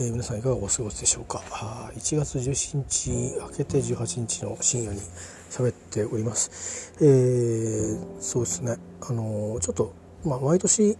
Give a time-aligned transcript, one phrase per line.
[0.00, 1.42] えー、皆さんいかがお過ごしでしょうか
[1.96, 3.10] ？1月17日
[3.40, 5.00] 明けて18日の深夜に
[5.50, 8.76] 喋っております、えー、そうですね。
[9.00, 9.92] あのー、ちょっと、
[10.24, 10.96] まあ、毎年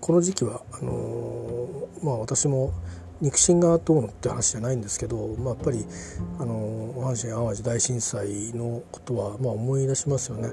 [0.00, 2.72] この時期はあのまあ私も
[3.20, 5.84] 肉親がどうのって話じゃないんですけど、まあ、やっぱり
[6.38, 10.52] あの阪神・淡路大震災のことはまあ思い出しますよね。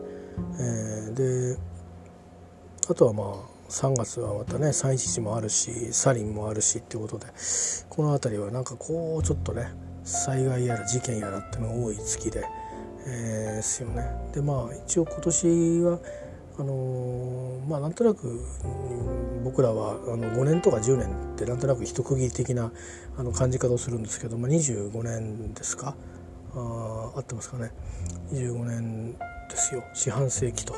[0.60, 1.60] えー、で
[2.90, 7.28] あとはまあ3月はまたね3一もあるしサリンもあるしっていうことで
[7.90, 9.72] この辺りはなんかこうちょっとね
[10.04, 12.44] 災害やら事件やらっていうのが多い月で、
[13.08, 14.06] えー、ですよね。
[14.34, 15.48] でまあ一応今年
[15.82, 16.00] は
[16.58, 18.40] あのー、まあなんとなく、
[19.44, 22.72] 僕らはあの5年とか10年ってなんとなく一区切り的な
[23.18, 25.96] あの感じ方をするんですけど、まあ、25年ですか？
[26.56, 27.72] あ合ってますかね
[28.32, 29.18] ？25年で
[29.58, 29.84] すよ。
[29.94, 30.74] 四半世紀と。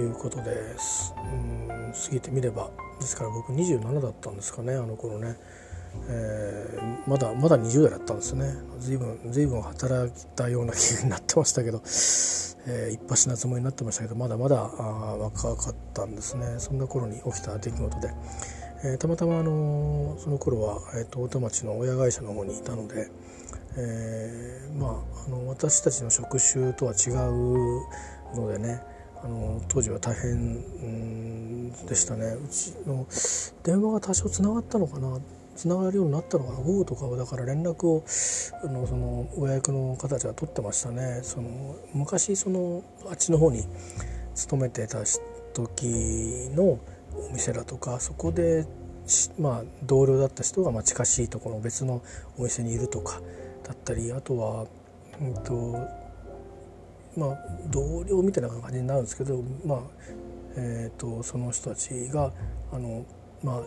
[0.00, 2.70] いうことです、うん、過ぎてみれば。
[3.00, 5.36] ですから僕27だったんですかねあの頃ね、
[6.08, 8.54] えー、まだまだ20代だったんですね。
[8.78, 16.56] 随分随分働いたような気になってましたけど、えー、一発なつもりになってましたけどまだまだあ若かったんですね。
[16.58, 18.14] そんな頃に起きた出来事で。
[18.84, 23.08] えー、たまたま、あのその頃は、えーと、大手町の親会社の方にいたので、
[23.78, 28.93] えー、まあ、あの私たちの職種とは違うのでね。
[29.24, 32.26] あの当時は大変でしたね。
[32.26, 33.06] うちの
[33.62, 35.18] 電話が多少つながったのかな。
[35.56, 36.58] つながるようになったのかな。
[36.58, 38.04] 午後とかはだから連絡を
[38.62, 41.20] あのその親役の方たちが取ってましたね。
[41.22, 43.64] その昔そのあっちの方に
[44.34, 44.98] 勤めてた
[45.54, 46.80] 時のお
[47.32, 48.66] 店だとかそこで
[49.38, 52.02] まあ同僚だった人がまあ近しいところ別の
[52.36, 53.20] お店にいるとか
[53.62, 54.66] だったりあとは、
[55.20, 56.03] うんと
[57.16, 57.38] まあ、
[57.70, 59.78] 同僚みたいな感じになるんですけど、まあ
[60.56, 62.32] えーと、その人たちが
[62.72, 63.04] あの、
[63.42, 63.62] まあ、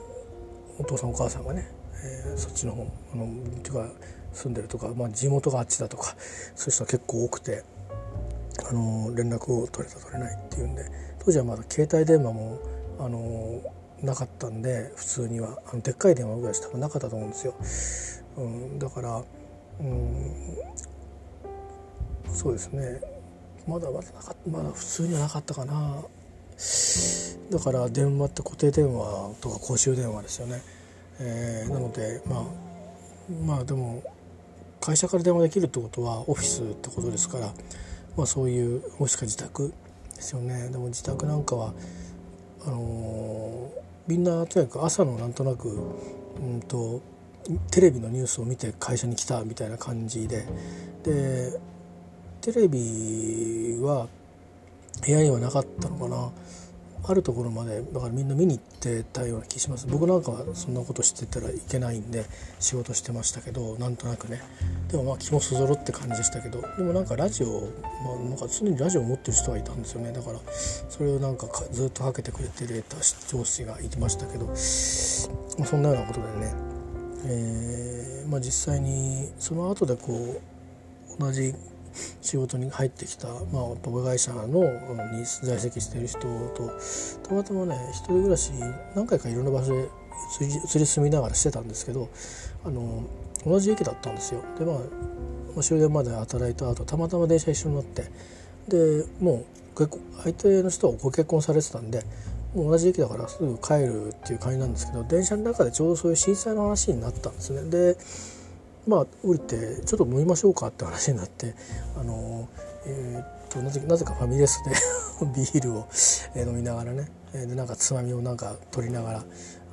[0.79, 1.69] お父さんお母さんがね、
[2.03, 3.25] えー、そっちの方あの
[3.61, 3.89] ていうか
[4.33, 6.15] 住んでるとか、まあ、地元があっちだとか
[6.55, 7.63] そういう人は結構多くて
[8.69, 10.85] あの連絡を取れた取れないっていうんで
[11.23, 12.59] 当時はまだ携帯電話も
[12.99, 13.61] あの
[14.01, 17.55] なかったんで普通にはあのでっかい電話ぐらいしかなかったと思うんですよ。
[18.37, 19.23] うん、だから、
[19.79, 20.33] うん、
[22.31, 23.16] そうですね
[23.67, 26.03] まだまだなかまだ普通にはなかったかな。
[27.51, 30.61] だから電話って固定電話とか公衆電話ですよね、
[31.19, 32.43] えー、なのでまあ
[33.45, 34.03] まあでも
[34.81, 37.53] 会社から電話できるってことはオフィスってことですから、
[38.15, 39.73] まあ、そういうもしくは自宅
[40.15, 40.69] ですよね。
[40.69, 41.73] でも自宅なんかは
[42.65, 47.01] あのー、みんなとにかく朝のなんとなく、うんと
[47.71, 50.45] テレビのニュースを見て会社に来たみたいな感じで。
[51.03, 51.59] で
[52.47, 54.07] テレビは
[55.05, 56.31] 部屋にはなかったのかな。
[57.09, 59.85] あるところまでだからみんな見に行ってたような気します。
[59.85, 62.25] 僕なんかはそんなことしてたらいけないんで
[62.61, 64.41] 仕事してましたけどなんとなくね。
[64.89, 66.61] でもまあ気もそぞろって感じでしたけど。
[66.77, 67.47] でもなんかラジオ、
[68.05, 70.13] まあ、なんか常にラジオを持ってる人がいたんですよね。
[70.13, 72.81] だからそれをなんかずっとかけてくれてる
[73.29, 76.53] 上司がいてましたけど、まあ、そんなようなことでね、
[77.25, 80.41] えーまあ、実際にその後でこ
[81.19, 81.53] う同じ
[82.21, 84.63] 仕事に入ってきた、まあ、親会社の
[85.13, 86.71] に在籍している人と
[87.27, 88.51] たまたまね一人暮らし
[88.95, 89.89] 何回かいろんな場所で
[90.39, 92.09] 移り住みながらしてたんですけど
[92.65, 93.03] あの
[93.45, 94.41] 同じ駅だったんですよ。
[94.57, 98.03] でまあ終電まで働いた後たまたま電車一緒になって
[98.67, 99.89] でもう
[100.23, 102.03] 相手の人はご結婚されてたんで
[102.53, 107.69] もう同じ駅だからすぐ帰るっていう感じなんですけど電車の中でちょうどそういう震災の話になったんですね。
[107.69, 107.97] で
[108.87, 111.53] まあ降りてちょっと飲みましょうかって話になって
[111.99, 112.47] あの
[112.85, 114.71] えー、っとなぜなぜかファミレスで
[115.35, 115.87] ビールを、
[116.35, 119.23] 飲みながらねでなんかつまみをなんか取りながら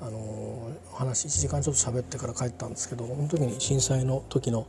[0.03, 4.67] あの話1時間ちょっと喋ってから帰ったんですけどその時に震災の時の、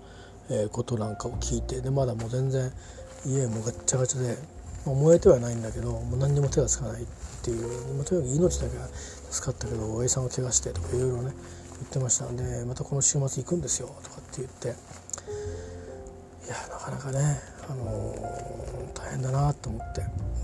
[0.50, 2.72] えことなんかを聞いてでまだもう全然
[3.26, 4.38] 家もガッチャガチャで、
[4.86, 7.06] まあ、燃えてはないんだけどもう何にも手がつかないっ
[7.42, 8.88] ていう、まあ、とにかく命だけは
[9.32, 11.34] 助かったけど親さんを怪我してとかいろいろね
[11.80, 14.68] 言ってましたんでまたこの週末行くんですよとか言って。
[16.46, 20.04] いやなかなかね、あのー、大変だなと思って、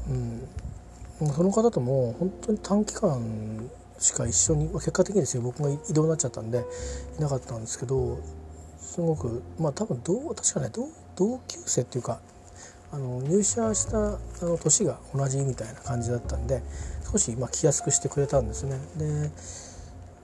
[0.09, 0.47] うん、
[1.31, 6.65] その方とも本当に短期間しか一緒に結果的にですよ僕が異動になっちゃったんで
[7.19, 8.17] いなかったんですけど
[8.79, 10.71] すごくまあ多分同確かね
[11.15, 12.19] 同級生っていうか
[12.91, 16.63] あの入社したあの年が同じみたいな感じだったんで
[17.09, 18.79] 少しまあ来やすくしてくれたんですね。
[18.97, 19.29] で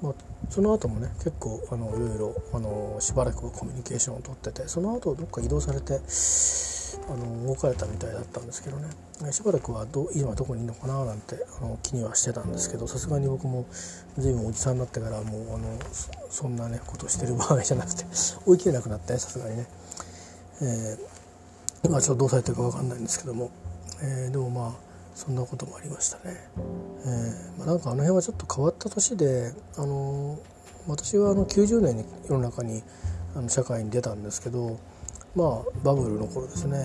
[0.02, 0.14] まあ、
[0.50, 6.00] その後もね結構あのいろいろあのしばらくコミュニケーションをとっててその後どっか移動されて
[7.10, 8.90] あの動かれたみたいだったんですけどね。
[9.32, 13.66] しばらくはど今どこにいるのかななんてあの気にはしてたんですけどさすがに僕も
[14.18, 15.80] 随分おじさんになってからもうあの
[16.30, 18.06] そんなねことしてる場合じゃなくて
[18.46, 19.68] 追い切れなくなってさすがにね、
[20.62, 23.50] えー、今ちょっとどうされてるか分かんないんですけども、
[24.04, 24.87] えー、でもまあ
[25.18, 26.24] そんなこともありましたね。
[26.26, 30.38] えーまあ、なんかあの辺はちょっと変わった年で、あの
[30.88, 32.84] 私はあの90年に世の中に
[33.36, 34.80] あの社会に出たんですけど、
[35.36, 36.78] まあ、バブルの頃ですね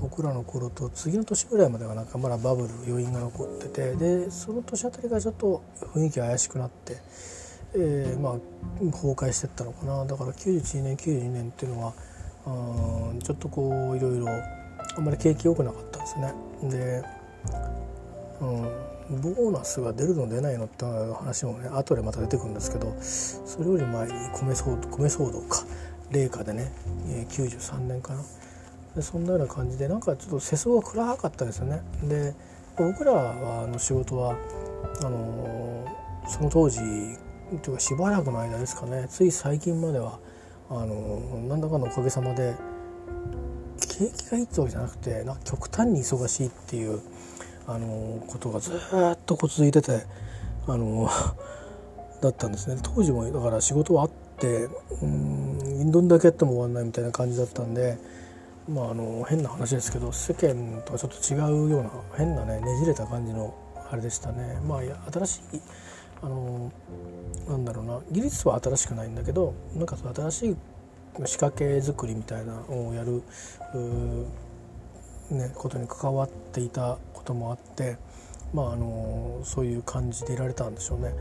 [0.00, 5.62] 僕らの頃と次の年ぐらいまではなんかまだバブル余韻が残っててでその年あたりからちょっと
[5.94, 6.96] 雰囲気怪しくなって、
[7.74, 8.32] えー、まあ
[8.92, 11.92] 崩壊してったのかなだから91年92年っていうのは
[12.46, 14.26] あちょっとこういろいろ
[14.96, 16.34] あんまり景気良くなかったんですね。
[16.70, 17.23] で
[18.40, 25.64] うん、ボーナスが出るの出ないのって話もね後でまた出てくるんですけどそれより前に米騒動米騒動か。
[26.10, 26.70] 冷夏でね
[27.30, 28.22] 93年かな。
[28.94, 31.82] でそんなような感じでなんかちょっと世相が暗かったですよね。
[32.04, 32.34] で
[32.76, 34.36] 僕らはあの仕事は
[35.02, 35.84] あの
[36.28, 36.78] その当時
[37.62, 39.06] というかしばらくの間ですかね。
[39.08, 40.18] つい最近までは
[40.70, 41.18] あの
[41.48, 42.54] なんだかのおかげさまで
[43.80, 47.00] 景気がいいってわけじゃなくてなんか極端に忙しいっていう
[47.66, 50.04] あのことがずっとこう続いてて
[50.66, 51.08] あの
[52.20, 52.76] だったんですね。
[52.82, 54.68] 当時もだから仕事はあって
[55.02, 57.98] うんどんだけやっても終わんないみたいな感じだったんで
[58.68, 63.54] まああの変な話ですけど世間とはちょっと違うような変なねねじれた感じの
[63.90, 64.58] あれでしたね。
[64.66, 64.80] まあ
[65.12, 65.60] 新しい
[66.22, 66.72] あの
[67.48, 70.56] なんだろうな技術は新しくないんだけどなんか新しい
[71.26, 73.22] 仕掛け作りみたいなのをやる
[75.30, 77.96] ね、ことに関わっていたこともあって、
[78.52, 81.14] まあ、あのそういう感じでいられたんでしょうね。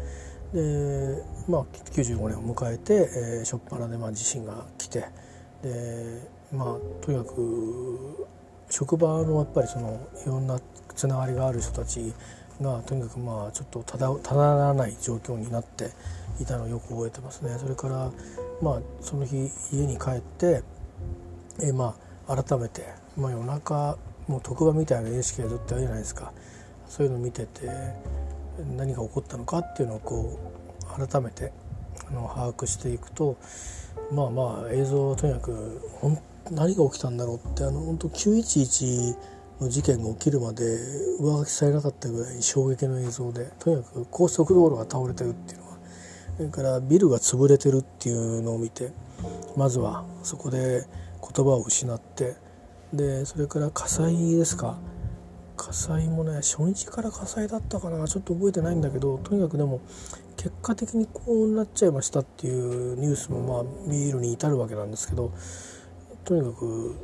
[0.54, 5.06] で、まあ、95年を迎えて、えー、初っ端でまあ地震が来て
[5.64, 8.28] で、まあ、とにかく
[8.70, 10.60] 職場のやっぱりそのいろんな
[10.96, 12.14] つながりがある人たち
[12.62, 15.90] がとにかくまあちょっとただただらない状況になって
[16.40, 17.58] いたのをよく覚えてますね。
[17.60, 18.12] それから
[18.62, 20.64] まあその日家に帰って、
[21.62, 21.96] え、ま
[22.28, 22.86] あ改めて、
[23.18, 26.32] まあ、夜中もう特番みたいな NHK ずっとあるじゃないですか。
[26.88, 27.70] そういうのを見てて
[28.78, 30.40] 何が起こったのかっていうのをこ
[31.00, 31.52] う改めて
[32.08, 33.36] あの把握していくと
[34.12, 35.82] まあまあ映像はとにかく
[36.52, 39.16] 何が起きたんだろうってあの本当911
[39.62, 40.78] の事件が起きるまで
[41.20, 45.78] 上書きされなかったぐらい衝撃の映像でとにかく高速道路が倒れてるっていうのは
[46.38, 48.92] それからビルが潰れてるっていうのを見て
[49.56, 50.86] まずはそこで
[51.22, 52.36] 言葉を失って
[52.94, 54.78] でそれから火災ですか
[55.58, 59.82] 火災もね初日から火災だったかなちょっと覚えてないんだけどとにかくでも
[60.38, 65.32] 結果的にこうなっちゃいましたっていうニュースもまあ見るに至るわけなんですけど
[66.24, 66.96] とにかく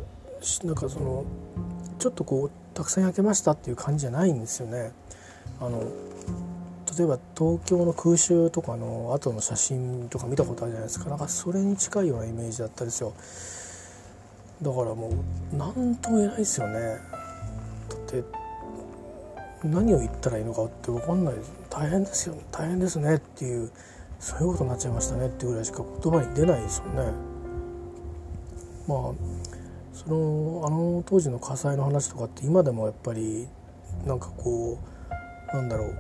[0.63, 1.25] なんかその
[1.97, 4.93] ちょっとこうたくさん焼けましたっていう感じじゃないんですよね。
[5.59, 5.83] あの
[6.97, 13.13] 例えば東京の空襲とかの後の写真とか見たことあるじゃないですかなんかそれに近いようなイメージだったですよ。
[14.61, 16.79] だからもう何とも言えないですよね。
[16.79, 18.23] だって
[19.63, 21.33] 何を言ったらいいのかって分かんない。
[21.69, 22.35] 大変ですよ。
[22.51, 23.71] 大変ですねっていう
[24.19, 25.27] そういうことになっちゃいましたね。
[25.27, 27.11] っていうぐらいしか言葉に出ないですよね。
[28.87, 29.11] まあ
[29.93, 33.47] そのあの当時の火災の話とかって今でもやっぱり
[34.05, 34.79] なんかこ
[35.51, 35.99] うなんだろう。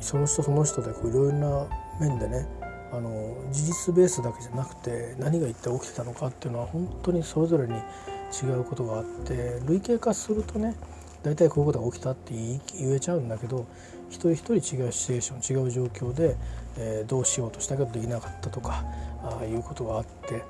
[0.00, 1.66] その人その人でいろいろな
[2.00, 2.46] 面でね
[2.92, 10.74] あの事実ベースだけじゃなくて何が一体起きてたのかっていうのは本当にそれぞれに違うことがあって類型化するとね
[11.22, 12.60] 大体こういうことが起きたって言
[12.92, 13.66] えちゃうんだけど
[14.08, 16.36] 一人一人違うシチュエーション違う状況で、
[16.78, 18.84] えー、どうしようとしたけどできなかったとか
[19.22, 20.42] あいうことがあって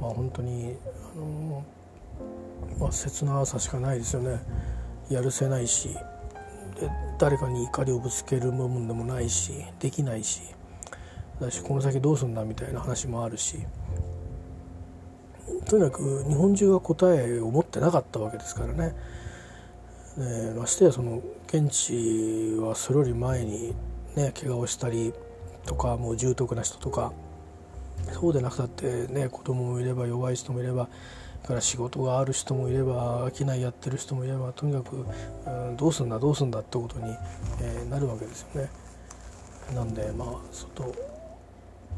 [0.00, 0.74] まあ本当に
[1.14, 1.64] あの、
[2.80, 4.40] まあ、切なさしかないですよね
[5.08, 5.90] やるせないし
[7.18, 10.59] 誰かに怒りをぶつける部分でもないしできないし。
[11.40, 13.58] だしこの先どうすんだみたいな話もあるし
[15.68, 18.94] とにかく日本中が答えを持ってなかったわけですからね。
[20.18, 23.74] えましてやその現地はそれより前に
[24.16, 25.12] ね怪我をしたり
[25.64, 27.12] とかもう重篤な人とか
[28.12, 30.88] そうでなくたってね子供もいれば弱い人もいれば
[31.46, 35.06] から仕事がある人もいれば商いやってる人もいればとにかく、
[35.46, 37.14] うん、どうすんだどうすんだってことに、
[37.62, 38.68] えー、なるわけですよね。
[39.74, 40.92] なんでまあ外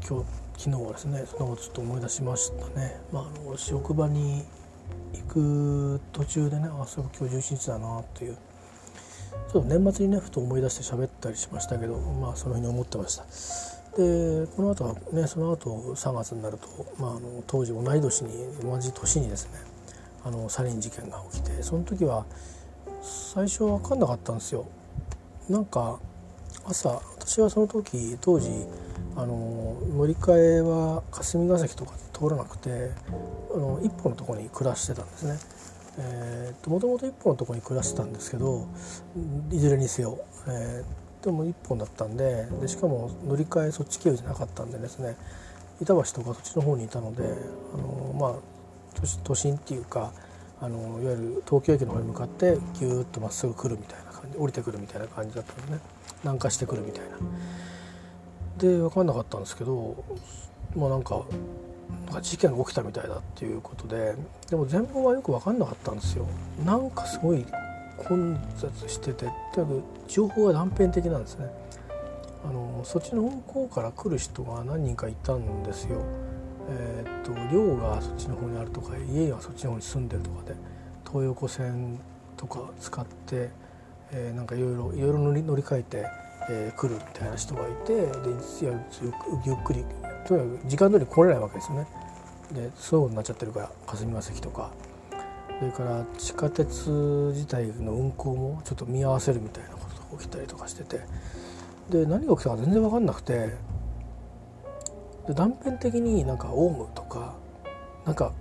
[0.07, 0.25] 今日
[0.57, 4.43] 昨日はですねそのことちょっと思い出しましたね、まあ、あの職場に
[5.13, 8.37] 行く途中でねあそう今日11日だなっていう。
[9.51, 13.23] ちょっと年末にねふと思い出して喋ったりしましたけどまあその日に思ってました。
[13.97, 16.67] でこの後はねその後3月になると、
[16.99, 18.29] まあ、あの当時同い年に
[18.63, 19.59] 同じ年にですね
[20.25, 22.25] あのサリン事件が起きてその時は
[23.01, 24.65] 最初分かんなかったんですよ。
[25.49, 25.99] なんか
[26.65, 28.49] 朝私はその時当時
[29.15, 32.91] あの乗り換えは霞ヶ関とか通らなくて
[33.53, 35.37] あの一本のとこに暮らしてたんですね。
[35.99, 38.67] えー、もともと一本のとこに暮らしてたんですけど
[39.51, 40.17] いずれにせよ、
[40.47, 45.15] えー、でも一本だったんででしかも乗り換えそっち経由じゃなかったんでですね
[45.79, 47.23] 板橋とかそっちの方にいたので
[47.75, 48.33] あのまあ
[49.23, 50.13] 都心っていうか
[50.61, 55.79] あのいわゆる東京駅の方に向かってギューッとまっすぐ来るみたいな感じ降りてくるみたいな感じだったんでね
[56.23, 57.17] 南下してくるみたいな。
[58.57, 59.95] で分かんなかったんですけど
[60.75, 61.23] まあなんか
[62.05, 64.15] なんか事件が起きたみたいだっていうことで
[64.49, 66.27] でも全貌はよく分かんなかったんですよ。
[66.65, 67.45] なんかすごい
[67.97, 71.47] 混雑しててとにかく情報が断片的なんですね。
[72.45, 76.01] あのそっちの方向から来る人が何人かいたんですよ。
[76.69, 80.55] えー、っと寮がそっちの方にあるとか家がそっちの方に住んでるとかで
[81.07, 81.99] 東横線
[82.35, 83.49] とか使って、
[84.11, 86.05] えー、なんかいろいろいろ乗り換えて、
[86.49, 88.05] えー、来るみたいな人がいてでい
[88.65, 88.73] や
[89.45, 89.85] ゆっくり
[90.27, 91.87] とにかく時間通り来れないわけですよね。
[92.51, 94.71] でそうになっちゃってるから霞ヶ関とか。
[95.59, 96.89] それから地下鉄
[97.33, 101.01] 自体の運行もちょっと見合わせるみたいなことが起きたりとかしてて。
[101.89, 103.49] で何が起きたか全然分かんなくて。
[105.27, 107.35] で断片的になんかオウムとか
[108.05, 108.33] なんか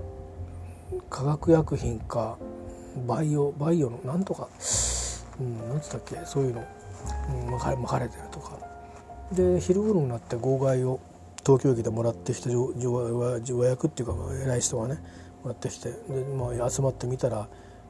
[1.09, 2.37] 化学薬品か
[3.07, 4.49] バイオバイオのなんとか、
[5.41, 6.65] うん、なんつったっけそういうの、
[7.45, 8.59] うん、まかかれてるとか
[9.33, 11.01] で昼頃になって号外を
[11.45, 15.01] 東京駅でもらってきた上役っていうか偉い人がね
[15.43, 15.97] もらってきてで、
[16.37, 17.49] まあ、集まってみたら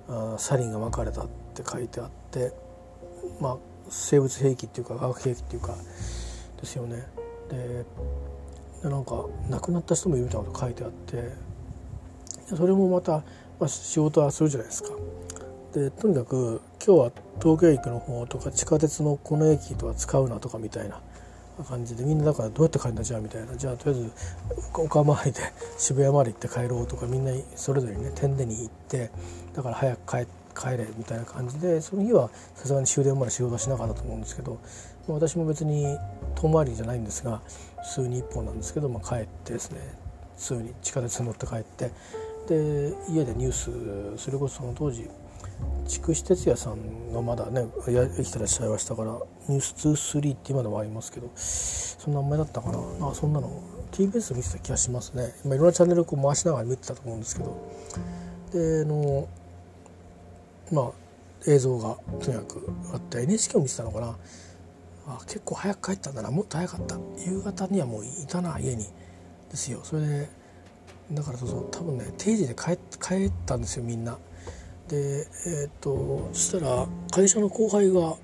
[0.09, 2.53] あサリンがまかれたって書いてあって
[3.41, 3.57] まあ
[3.89, 5.75] 生物兵器っていうか化学兵器っていうか
[6.61, 7.07] ですよね。
[7.51, 7.85] で
[8.83, 11.31] でなんか亡くなった人もいるみたいなこと書いてあって
[12.47, 14.91] それもまた、まあ、仕事はするじゃないですか。
[15.73, 21.01] でとにかく今日は東京駅の方とか地下鉄のこの駅とか使うなとかみたいな
[21.69, 23.57] 感じでみんなだからどうやって帰るんだじゃあみたいな。
[23.57, 24.13] じゃあとりあえず
[24.75, 25.41] 岡回りで
[25.79, 29.11] 渋谷まで行って帰ろうとかみんなそれぞれね天でに行って
[29.55, 34.59] だから早く帰帰れみたいな感じでその日はさすがに終電まで仕事しなかったと思うんですけど
[35.09, 35.99] 私も別に
[36.35, 37.41] 遠回りじゃないんですが
[37.95, 39.81] 普通に1本なんですけど、まあ、帰ってですね
[40.37, 41.91] 普通に地下鉄に乗って帰って
[42.49, 45.09] で家でニュースそれこそその当時
[45.87, 53.09] 筑紫哲也さんがまだね生きてらっしゃいましたから「ニュース2 3って今でもありますけどそんな名前だったかな？
[53.09, 53.51] あそんなの
[53.93, 57.57] TBS 見てた気がしますね、まあ、いろんなチャンネルこう回しながら見てたと思うんですけど。
[58.53, 59.29] であの
[60.71, 60.91] まあ
[61.47, 64.17] 映像がとにかくあって NHK を見てたのかな？
[65.09, 66.31] あ結構早く帰ったんだな。
[66.31, 66.97] もっと早かった。
[67.19, 68.87] 夕方にはもういたな家に。
[69.51, 69.81] ですよ。
[69.83, 70.29] それで
[71.11, 74.17] だからそうそう多分ね定時で帰帰ったんですよみんな。
[74.93, 78.15] でえー、っとそしたら会社の後輩が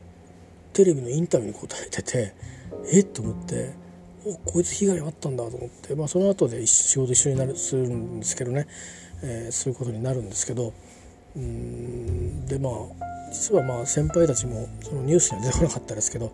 [0.74, 2.34] テレビのインタビューに答えてて
[2.92, 3.72] えっと思って
[4.26, 8.66] おこいつ被害あったんだと思って、まあ、その後で仕事一緒になるするんですけどね、
[9.22, 10.74] えー、そういうことになるんですけど
[11.36, 12.72] うんでまあ
[13.32, 16.30] 実はまあ先輩たちもそのニュースには出てこなかったですけど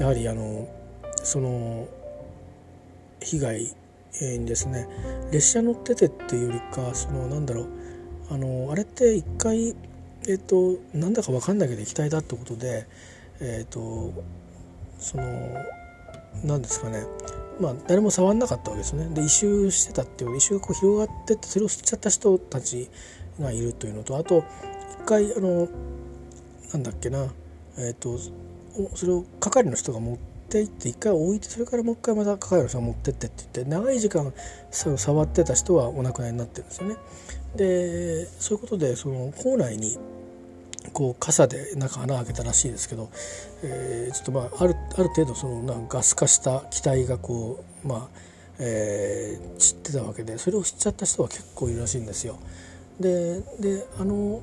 [0.00, 0.68] やはりあの
[1.22, 1.86] その
[3.20, 3.74] 被害
[4.20, 4.88] にですね
[5.30, 7.77] 列車乗っててっていうよりかそのなんだろう
[8.30, 9.74] あのあれって一回
[10.26, 12.86] えっ、となんだか分かんないけど液体だってことで
[13.40, 14.12] えっ、と
[14.98, 15.24] その
[16.44, 17.04] 何ですかね。
[17.60, 19.08] まあ誰も触んなかったわけですね。
[19.14, 22.88] で異臭してたっていう異臭がこう広がってってそれを吸っちゃった人たち
[23.40, 24.44] がいるというのとあと
[25.02, 25.68] 一回あの
[26.72, 27.26] なんだっけな。
[27.78, 28.18] えっ、と
[28.94, 30.18] それを係の人が持っ
[30.48, 34.32] て行って一回置いてそれからもう一回また係の人が持ってってって言って長い時間
[34.70, 36.96] その触ってた人はお亡くなりになってるんですよね。
[37.56, 39.98] でそういうことでその校内に
[40.92, 43.10] こう傘で中穴開けたらしいですけど、
[43.62, 48.08] えー、ちょっとまああるある程度そのなんガス化した気体がこうまあ、
[48.58, 52.38] えー、散ってたわけでそれを知っちゃった人は結構いるらしいんですよ。
[53.00, 54.42] でであの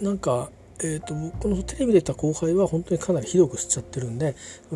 [0.00, 0.50] なんか
[0.82, 4.34] えーと、このテレビでた後輩は本当にかなりひどく吸っちゃってるんで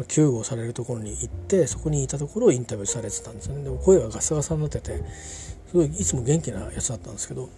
[0.08, 5.02] 救護されるところに行ってそこにいたところをインタビューされてたんですよねでも声がガサガサになってて
[5.68, 7.48] すごいいつも元気なやつだったんですけど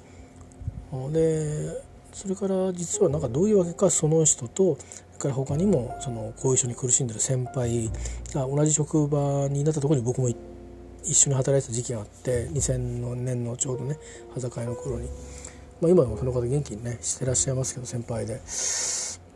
[1.13, 7.91] でそれから実はなんかどういうわけかその人とそれから他にもその後遺症に苦しんでる先輩
[8.33, 13.97] が同じ職場になったところに僕も一緒に働いてた時期があって2000年のちょうどね
[14.35, 15.09] 端境の頃に。
[15.81, 18.41] まあ、今でもその方元気にねしてらっしゃいますけど先輩で。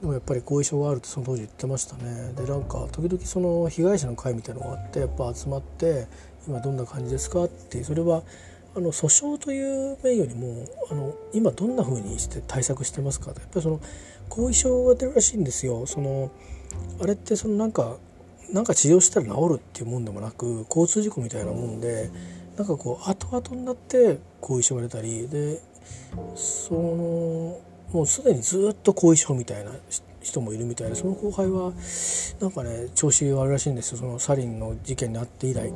[0.00, 2.32] でもやっぱり後遺症があるってその当時言ってましたね。
[2.34, 6.06] でなんか時々その被害者の会みたいなのがあってやっぱ集まって
[6.48, 7.44] 今どんな感じですか？
[7.44, 8.22] ってそれは
[8.80, 13.26] あの訴訟という面よりもあの今どんな風にして対策してますか？
[13.26, 13.78] やっぱりその
[14.30, 15.84] 後遺症が出るらしいんですよ。
[15.84, 16.30] その
[16.98, 17.98] あれってそのなんか
[18.54, 22.10] なんか治療したら治るっていうもんでもなく交通事故みたいなもんで
[22.56, 25.60] なんかこう後々になって後遺症が出たりで
[26.34, 26.80] その
[27.92, 29.72] もうすでにずっと後遺症みたいな
[30.22, 31.72] 人もいるみたいでその後輩は
[32.40, 33.98] なんかね調子悪いらしいんですよ。
[33.98, 35.70] そのサリンの事件にあって以来。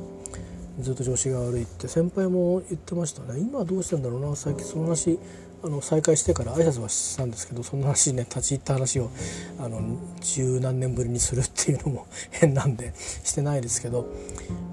[0.80, 3.40] ずっと調子が悪いって先輩も言ってましたね。
[3.40, 4.34] 今どうしてんだろうな。
[4.34, 5.18] 最近その話
[5.62, 9.10] あの再会してから挨拶はしたんですけどその話ね立ち入った話を
[9.58, 9.80] あの
[10.20, 14.06] 十何年ぶりにするっていうのも 変なんでしてないですけど。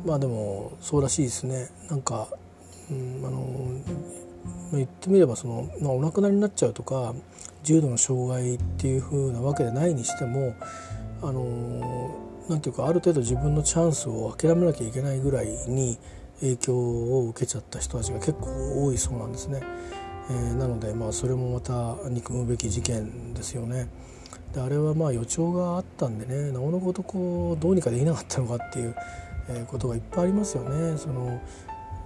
[0.05, 1.70] まあでもそうらしいですね。
[1.89, 2.27] なんか、
[2.89, 3.72] うん、あの
[4.74, 7.13] 言ってみればその、まあ、お亡くなりになっちゃうとか
[7.63, 10.55] 重度の障害っていう風なわけでないにしても
[11.22, 15.98] あのなんていうかある程度自分のチャンスを諦めなきゃいけないぐらいに
[16.41, 19.62] 影響を受けちゃった人たちが結構多いそうなんですね。
[20.29, 23.88] えー、なのでまあそれもまた憎むべき事件ですよね。
[24.53, 28.96] であれはまあ予兆があったんでねなおのことこうどうにかできなかったのかっていう
[29.67, 30.98] ことがいっぱいありますよね。
[30.98, 31.39] その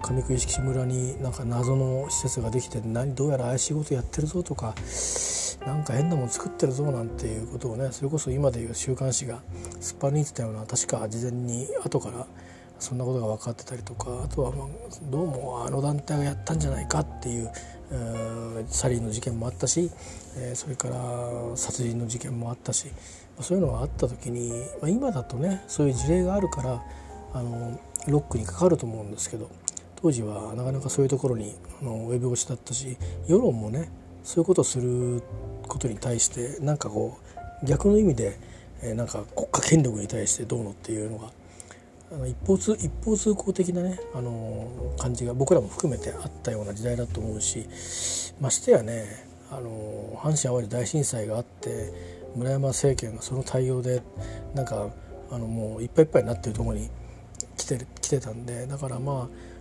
[0.02, 4.76] 上九式村になんか謎の施設ができて何どうやら怪しいことやってるぞとか
[5.66, 9.42] なんか変なもん作ってるぞなんていうことをねそれこそ今でいう週刊誌が
[9.80, 12.28] すっぱ抜いてたような確か事前に後から
[12.78, 14.68] そんなことが分かってたりとかあとはまあ
[15.10, 17.50] どうもあの団体がやったんじゃないかっていう
[18.68, 19.90] サリンの事件もあったし、
[20.38, 20.96] えー、それから
[21.56, 22.88] 殺人の事件もあったし
[23.42, 26.84] そういうのがあった時に、まあ、今だとねそういう事例があるから
[27.34, 29.50] あのロックにかかると思うんですけど
[30.06, 32.96] 当時はなかなかそういうところにあの及び腰だったし
[33.28, 33.90] 世論もね
[34.24, 35.24] そういうことをする
[35.68, 37.18] ことに対してなんかこ
[37.64, 38.38] う逆の意味で、
[38.84, 41.32] えー、なんか国家権力に対してどうのっていうのが
[42.12, 47.68] あの一方通一方通行的なね、あの感じが僕らも含めてあったような時代だと思うし
[48.40, 49.08] ましてやね、
[49.50, 51.92] あの阪神・淡路大震災があって
[52.36, 54.04] 村山政権がその対応で
[54.54, 54.88] なんか
[55.32, 56.92] あのもういっぱいいっぱいになってるところに
[57.58, 59.55] 来て来てたんでだからまあ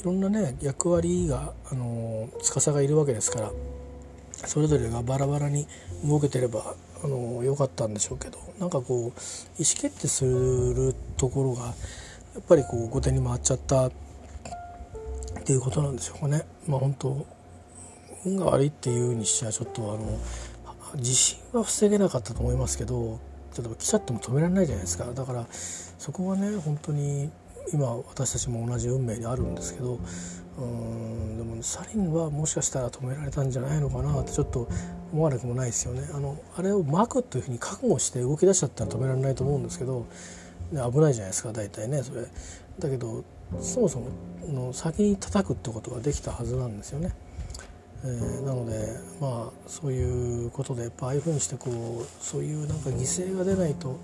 [0.00, 3.52] いろんなね役割があの司がいるわけですから
[4.32, 5.66] それぞれがバラバラに
[6.04, 9.12] 動けてればあの良かったんでしょうけどなんかこう意思
[9.56, 11.72] 決定するところがや
[12.40, 13.92] っぱりこう後手に回っちゃったっ
[15.44, 16.42] ていうことなんでしょうかね。
[16.66, 17.26] まあ、本当
[18.24, 23.18] 運が悪いっていうにしちゃちょっとあの地震は防げなかったと思いますけど
[23.54, 27.30] ちょっと来ちゃっても止められないじゃないですかだからそこはね本当に
[27.72, 29.98] 今私たちも同じ運命にあるんですけど
[30.58, 34.68] うんでもサリンはもしかしたら止められたんじゃないのかなってちょっと
[35.12, 40.06] 思わなくもないですよねあのあれを巻くというふうに覚悟して動き出しちゃったら止められないと思うんですけど、
[40.72, 42.26] ね、危ないじゃないですか大体ねそれ
[42.78, 43.24] だけど
[43.60, 44.10] そもそも
[44.46, 47.12] の先に叩くってことができたはずなんですよね。
[48.04, 53.98] えー、なのでまあそういうことでやっぱああいうふうにしてこうそういうなんか犠牲が出ないと、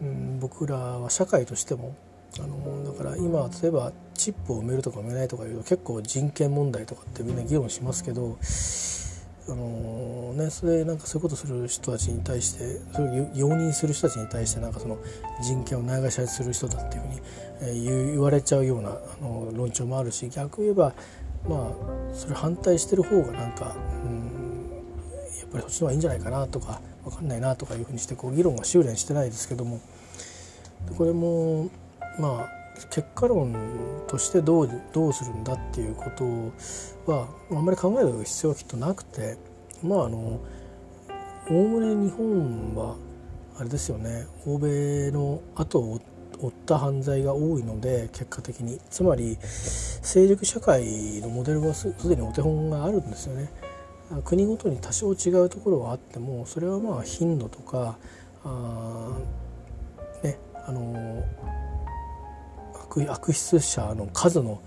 [0.00, 1.96] うん、僕らは社会としても
[2.40, 8.38] あのだから今例えばチップを埋めるとか埋めないとかいうと結構人権問題とかってみんな議論しますけど
[9.46, 14.96] あのね、それなんかそういうことする人たちに対してそれを容認する人たちに対してなんかその
[15.42, 17.20] 人権をないがしろにする人だっていうふうに、
[17.60, 20.94] えー、言われちゃうようなあの論調もあるし逆言えば
[21.46, 24.70] まあそれ反対してる方がなんか、うん、
[25.40, 29.80] やっぱりそっちの方がいいんじゃないかなとか分かんないなとかいうふうにしてこう議論が修練してないですけども。
[30.96, 31.70] これも
[32.18, 33.54] まあ結果論
[34.08, 39.36] としてどうどうするんだっていうことはあんまり考える必要はきっとなくて
[39.82, 40.40] まああの
[41.50, 42.96] おおむね日本は
[43.58, 46.00] あれですよね欧米の後を
[46.40, 53.50] 追った犯罪が多いので結果的につまり成熟社会のモデルはすでにお手本があるんですよね。
[54.24, 57.96] 国ごとに多少違うところはあってもそれはまあ頻度とか
[58.44, 59.16] あ
[60.22, 61.24] ねあの
[63.08, 64.60] 悪質者の数の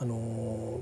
[0.00, 0.80] あの、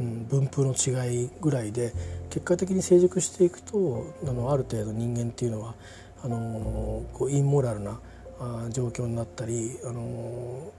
[0.00, 1.92] うん、分布の違いぐらいで
[2.30, 5.74] 結果的に成熟していくとあのある程度人間っていうのは
[6.22, 8.00] あのこうインモラルな
[8.40, 10.72] あ状況になったりあの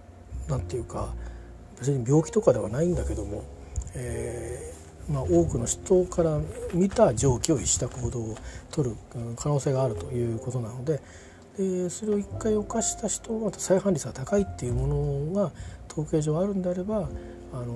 [0.49, 1.13] なんていうか
[1.79, 3.43] 別に病気とかではないんだけども、
[3.95, 6.39] えーまあ、多くの人から
[6.73, 8.37] 見た常軌を逸した行動を
[8.69, 8.95] 取る
[9.35, 10.99] 可能性があるということなので。
[11.57, 14.87] でそれを1回犯した人は再犯率が高いっていうも
[15.33, 15.51] のが
[15.89, 17.09] 統計上あるんであれば
[17.53, 17.73] あの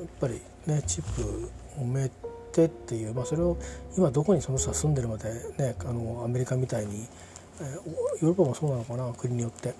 [0.00, 1.50] やっぱりねチップ
[1.80, 2.10] を埋め
[2.52, 3.56] てっていう、まあ、それを
[3.96, 7.06] 今どこにその人が住んでるまで、ね、あのアメリカみたいに、
[8.20, 9.74] ヨーロッパもそうなのかな国によって。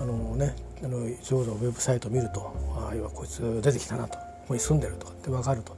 [0.00, 4.16] あの、ね、あのそぞウェブサイトを見るとああいわこいつ出てきたなと。
[4.16, 5.06] ここに住んでると。
[5.06, 5.76] かって分かると。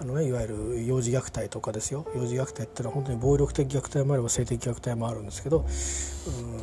[0.00, 2.06] あのね、いわゆる幼児虐待とかですよ。
[2.14, 5.66] 幼児虐待っていうのは本当に暴力的虐待もあれば性的虐待もあるんですけど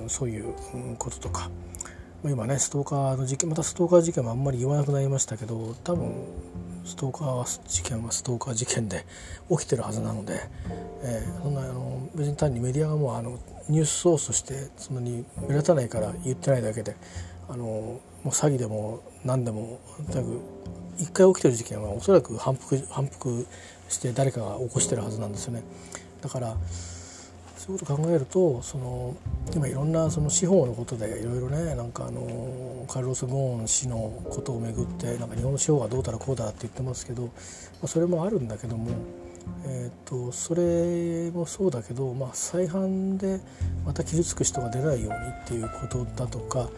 [0.02, 0.54] うんそういう
[0.98, 1.50] こととか。
[2.24, 6.12] 今ねストーカーの事件またストーカー事件もあんまり言わなくなりましたけど多分
[6.84, 9.06] ストーカー事件はストーカー事件で
[9.50, 10.40] 起きてるはずなので、
[11.04, 13.38] えー、そんなあの別に単にメディアがもうあの
[13.70, 16.96] ニュースソースとしてそんなに目立たないから言ってないだけで
[17.48, 19.80] あのもう詐欺でも何でも
[20.12, 20.40] とにかく
[20.98, 23.46] 一回起きてる事件はおそらく反復反復
[23.90, 25.64] して誰かが起こしてるはずなんですよね。
[26.22, 26.56] だから
[27.66, 29.16] そういうことを考えるとその
[29.56, 37.30] 今いろんなその司法のことでいろいろねなんかあのカルロス・ゴーン氏のことをめぐってなんか日本の司法がどうだらこうだって言ってますけど、ま
[37.86, 38.92] あ、それもあるんだけども、
[39.66, 43.40] えーと、それもそうだけど、まあ、再犯で
[43.84, 46.70] また傷つく人が出ないようにっていうことだとか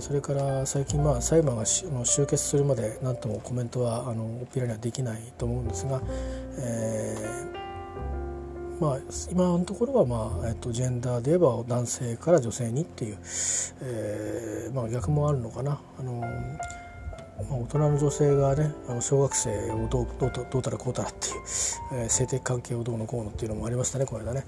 [0.00, 6.02] それから最近まあ裁判が終結するまで何ともコメントはあのおっぴらにはできないと思うんですが、
[6.58, 8.98] えーまあ、
[9.30, 13.18] 今のところは、まあえっと、ジェンダーで言えば男性から女性にっていう、
[13.80, 15.80] えーまあ、逆もあるのかな。
[15.98, 16.20] あの
[17.50, 21.34] まあ、大人の女性がねあの小学生をどうどうどうたらこうたらっていう、
[21.92, 24.44] えー、性的関係をどうのこうのっていうのもありましたねこの間ね、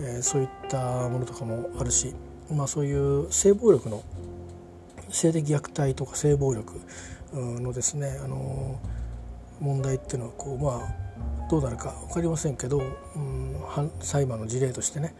[0.00, 2.14] えー、そういったものとかもあるし、
[2.50, 4.02] まあ、そういう性暴力の
[5.12, 6.80] 性的虐待とか性暴力
[7.34, 8.80] のですねあの
[9.60, 13.56] 問題っていうのはこうまあどうなるか分かりませんけど、うん、
[14.00, 15.14] 裁判の事例としてね、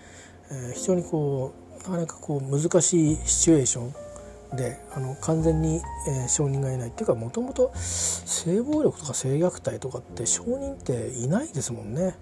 [0.50, 3.90] えー、非常にこうなかなかこう難しいシチュエーショ
[4.54, 12.16] ンであの完全に、えー、証人がいないっていうかもともと性暴力とか性虐待とかって証人っていないですもんね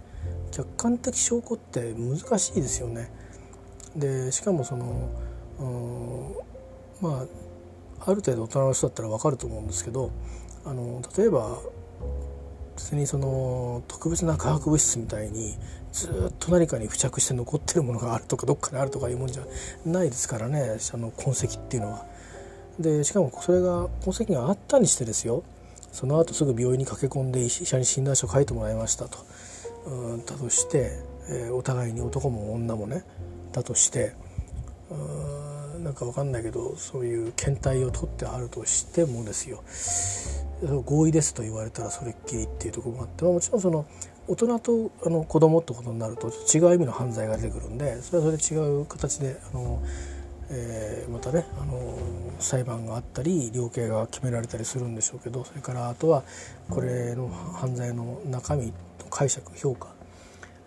[0.51, 3.11] 客観的証拠って難しいですよね。
[3.97, 5.09] でしかもその、
[7.01, 7.27] まあ
[8.01, 10.11] ある程度大人の人だったら分かると思うんですけど
[10.65, 11.59] あの例えば
[12.77, 15.55] 別にその特別な化学物質みたいに
[15.93, 19.43] ずっと何かに付着して残ってるものがあるとかどっかにあるとかいうもんじゃ
[19.85, 22.07] ないですからねあの痕跡っていうのは。
[22.79, 25.43] でしかもそれが痕跡があったにしてですよ
[25.93, 29.19] その後すぐ病院に駆け込んで医者に診断書を書いてもらいましたと。
[29.87, 30.93] うんだとして、
[31.29, 33.03] えー、お互いに男も女もね
[33.53, 34.13] だとして
[34.91, 35.50] うん
[35.83, 39.63] なんか分かんないけどそういう検体を取ってあるとしてもですよ。
[40.85, 43.87] 合意ですと言われたらそれっきりっていうところもあって、まあ、もちろんその
[44.29, 49.83] 大人とあの子供ってことになると違う意味の犯罪が出てくるんでそれはそれで違う形であの、
[50.51, 51.99] えー、またねあの
[52.39, 56.23] 裁判があったり量刑が決められたりするんでしょうけどそれからあとは
[56.69, 58.73] これの犯罪の中身の
[59.11, 59.91] 解釈評価っ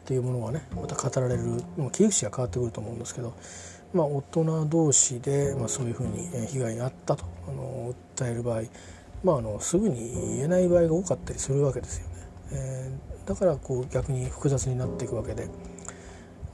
[0.06, 3.34] ていうものがねまた語られる切り口が変わってくると思うんですけど、
[3.94, 8.64] まあ、大人同士で、まあ、そういうふうに被害に遭ったとあの訴える場合
[9.24, 12.14] まあ、あのすぐに言えない場合が多かったりするわけですよね。
[12.52, 15.48] えー、だからこう逆に複雑になっていくわけで、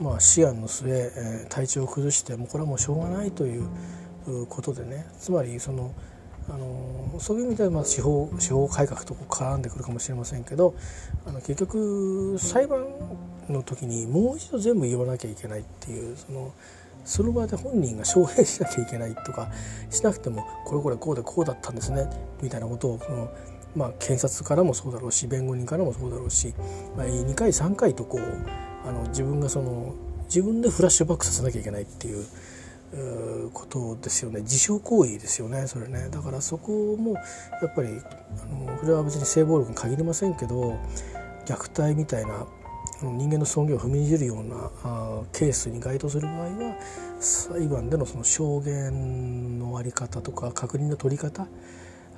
[0.00, 3.66] まあ、思案の末、えー、体調を崩してもこれはもうしょうがないという
[4.48, 5.92] ことでねつまりその
[6.48, 10.74] あのそういう意味ではまあ司法司法改革と絡んでくるかもしれませんけど
[11.26, 12.86] あの結局裁判
[13.48, 16.52] の時にもう一度全部言わなきゃいけないっていうその
[17.04, 19.50] その場で本人が証明しなきゃいけないとか
[19.90, 22.08] しなくてもこれこれこうでこうだったんですね
[22.42, 23.32] みたいなことをこの、
[23.74, 26.54] まあ、検察からもそうだろうし弁護人からもそうだろうし、
[26.96, 32.24] まあ、2回3回とこうあの自分がその自分でフラッシュバックさせなきゃいけないっていう。
[33.52, 37.20] ことですよね自傷行為ですよねそれねだからそこもや
[37.68, 40.76] っぱりあのこれは別に性暴力に限りませんけど
[41.46, 42.46] 虐待みたいな
[43.02, 46.76] 人間の尊厳を踏みにじるようなあケースに該当する場合は
[47.18, 51.46] 裁判でのその証言の在り方とか確認の取り方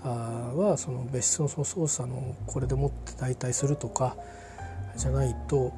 [0.04, 0.08] あ
[0.54, 4.16] はその別室のその捜査のこれでもって代替するとか
[4.96, 5.72] じゃないと、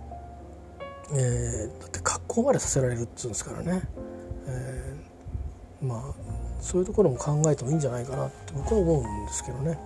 [1.12, 3.82] えー、だって格好までさせられるっつうんですからね、
[4.46, 9.78] えー、まあそういうところも考えてもいいんじゃないかなって僕は思うんですけどね。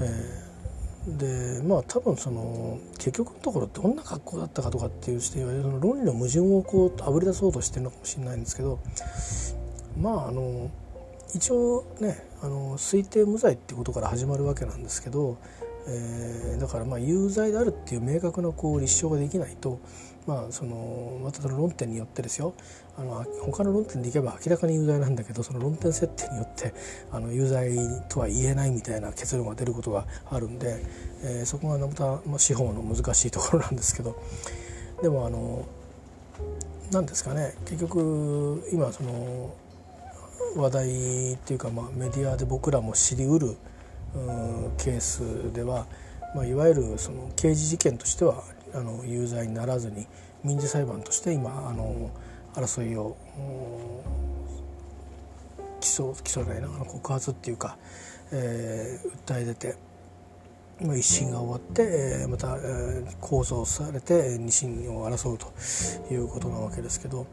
[0.00, 0.41] えー
[1.06, 8.78] でまあ多分その結局のところどんな格好だったかとかっていう視点はその論理の矛盾をこうあぶり出そうとしてるのかもしれないんですけど
[10.00, 10.70] まああの
[11.34, 15.38] 一応ねあの推定無罪っていうことから始まるわけなんですけど、
[15.88, 19.80] えー、だからまあ有罪であるっていう明確なこう立証ができないと、
[20.26, 22.54] まあ、そのまたその論点によってですよ。
[22.96, 26.74] あの他の論点でいけば明らかに有罪なんだけどその論点設定によって
[27.10, 27.76] あの有罪
[28.08, 30.84] とは言えないみたいな結論が出ることがあるんで、
[31.22, 34.16] えー、そこがまた、まあ、司法の難しいところなんですけど。
[35.02, 35.66] でもあの
[36.92, 37.54] 何ですかね。
[37.64, 39.54] 結局今その
[40.54, 43.56] 話題っていうか、まあ、メディアで僕らも知りうる
[44.78, 45.86] ケースでは、
[46.34, 50.06] まあ、いわゆるその刑事事件としてはあの有罪にならずに
[50.44, 52.10] 民事裁判として今あの
[52.54, 53.16] 争いを
[55.80, 57.76] 起訴起訴じゃないな告発っていうか、
[58.32, 59.76] えー、訴え出て
[60.96, 65.52] 一審が終わってまた控訴されて二審を争うと
[66.12, 67.26] いうことなわけですけど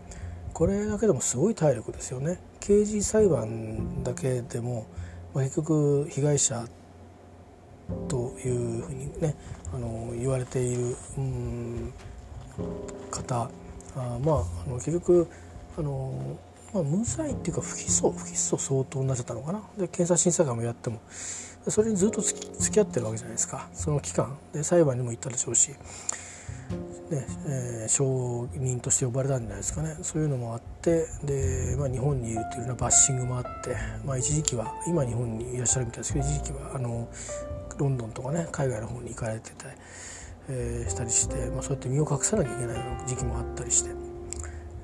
[0.54, 2.40] これだけでもすごい体力ですよね。
[2.60, 4.88] 刑事裁判だけでも
[5.34, 6.66] 結局被害者
[8.08, 9.36] というふうにね
[9.74, 11.94] あの言われている、うん、
[13.12, 13.50] 方
[13.96, 15.28] あまああの結局
[15.78, 16.38] あの、
[16.74, 19.60] まあ、無罪っていうか不起訴不起訴相当になっちゃったのかな。
[19.78, 21.00] で検察審査官もやっても
[21.68, 22.40] それにずっと付
[22.72, 23.70] き合ってるわけじゃないですか。
[23.74, 24.38] その期間。
[24.54, 25.72] で裁判にも行ったでしょうし。
[27.10, 29.98] ねえー、証人として呼ばれたんじゃないですかね。
[30.04, 37.08] そういうのもあってで、まあ、日本にいるというようなバッシングもあって、まあ、一時期は今日本にいらっしゃるみたいですけど一時期はあの
[37.78, 39.76] ロンドンとかね海外の方に行かれてたり、
[40.50, 43.90] えー、したりして、まあ、そうやって身を隠さなきゃいけない時期もあったりして、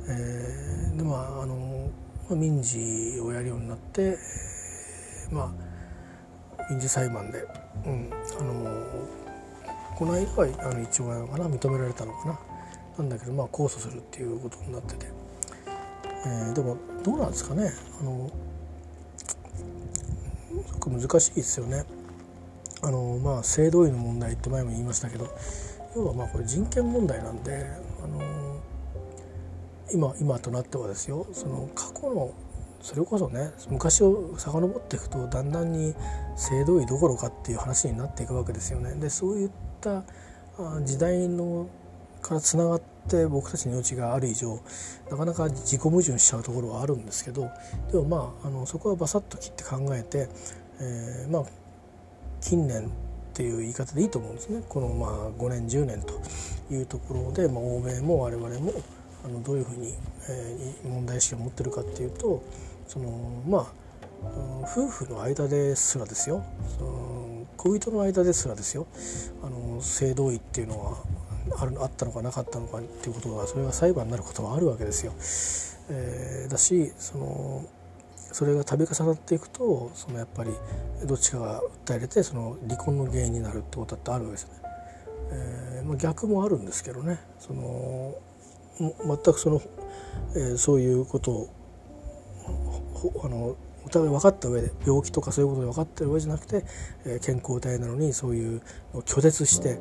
[0.09, 1.89] えー、でまああの
[2.31, 4.17] 民事をやるようになって、
[5.31, 5.65] まあ
[6.71, 7.45] 民事裁判で、
[7.85, 8.09] うん、
[8.39, 9.24] あの
[9.95, 12.39] この間はあの一応なのかな認められたのかな。
[12.97, 15.07] なんだけどまあ控訴するっていうことになってて、
[16.25, 17.71] えー、でもどうなんですかね。
[17.99, 18.29] あの
[19.57, 21.85] すごく難しいですよね。
[22.81, 25.27] あのまあ性同意の問題って前も言いましたけど。
[25.95, 27.65] 要はまあこれ人権問題なんで
[28.03, 28.21] あの
[29.93, 31.25] 今今となってはですよ。
[31.31, 32.33] その過去の
[32.85, 35.95] それこそね昔を遡っていくとだんだんに
[36.35, 38.93] 性同意どころかっていう話になっていくわけですよね。
[38.93, 39.49] でそういっ
[39.81, 40.03] た
[40.83, 41.67] 時代の
[42.21, 44.59] からつながって僕たちの命がある以上
[45.09, 47.49] なかなか自己矛盾しちゃうところはあるんですけど
[47.91, 50.29] でもまああのそこはバサッと切って考えて、
[50.79, 51.45] えー、まあ
[52.41, 52.89] 近年っ
[53.33, 56.21] ていう言い方でいいと思うんですねこのまあ5年10年と
[56.71, 58.73] いうところで、まあ、欧米も我々も
[59.25, 59.95] あのどういうふうに、
[60.29, 62.43] えー、問題意識を持ってるかっていうと
[62.87, 63.85] そのまあ
[64.63, 66.43] 夫婦の間ですらですよ
[66.77, 68.87] その恋人の間ですらですよ
[69.43, 70.97] あの性同意っていうのは
[71.59, 75.13] あるあったのかなかったのかっていうことがそれが裁判になることはあるわけですよ。
[75.89, 77.65] えー、だしその
[78.31, 80.51] それが度重なっていくとそのやっぱり
[81.05, 84.55] どっちかが訴えれてその離婚の原因になるってことだってあるわけですよね。
[85.31, 88.15] えーまあ、逆もあるんですけどねその
[88.79, 89.61] 全くその、
[90.35, 91.49] えー、そういうことを
[93.23, 96.65] あのお互い分かった上で病気とかそういうことで分かってる上じゃなくて、
[97.05, 98.61] えー、健康体なのにそういう
[98.93, 99.79] のを拒絶して、ね、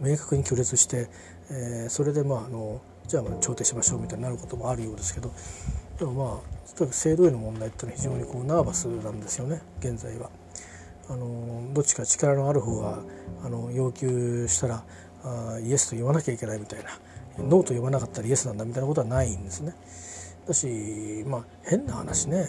[0.00, 1.08] 明確に拒絶して、
[1.50, 5.32] えー、それでまああのじゃあまあ調停しましょうみたいになることもあるようですけど
[5.98, 10.30] でもまあとにかく制度への問題っていうのは非常にこうナーバスなんですよね現在は。
[11.08, 13.00] あのどっちか力のある方が
[13.44, 14.84] あの要求したら
[15.24, 16.90] あイエスと言わなきゃいけないみたいな
[17.38, 19.74] ノーと言わなかったらイエスなんだみたいなことはないんですね。
[20.46, 22.46] だしまあ変な話ね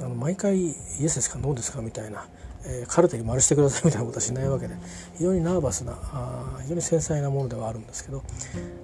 [0.00, 2.26] あの毎回イエスですかノーですかみたいな、
[2.66, 4.74] えー、カルテに丸してくださいみたいなことはしないわけで
[5.16, 8.18] 非常にナーバスなあ非常に繊細なものではあるんですけど、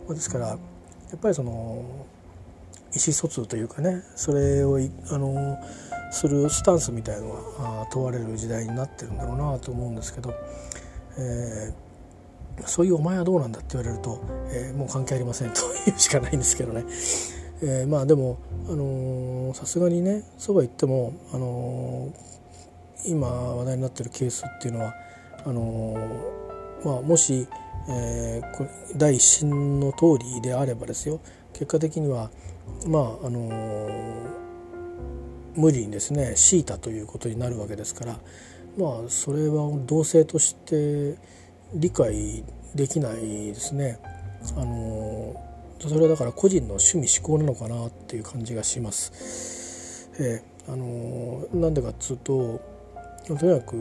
[0.07, 0.57] まあ、ですからや
[1.17, 1.85] っぱりその
[2.93, 5.59] 意思疎通というかねそれをあの
[6.13, 10.35] するスタンスみたいのは問われる時代になってるんだろうなと思うんですけど、
[11.19, 16.85] えー、そういう「お前はどうなんだ?」って言われると、えー、もう関係ありませんというしかないんですけどね。
[17.63, 18.39] えー、まあでも
[19.55, 24.95] さすがにねそうは言っても、あのー、今話題になってるケースっていうのは
[25.45, 27.47] あのー、まあ、もし、
[27.89, 31.21] えー、これ第一審の通りであればですよ
[31.53, 32.31] 結果的には
[32.87, 33.51] まああの
[35.57, 38.19] 無理にですね強いたということになるわけですから
[38.79, 41.17] まあそれは同性として
[41.75, 42.45] 理解
[42.75, 43.99] できないですね。
[44.57, 45.50] あの
[45.89, 50.11] それはだから個人の趣味思考なのかなっていう感じがします。
[50.19, 52.61] えー、あのなんでかっつうと
[53.27, 53.77] とにかく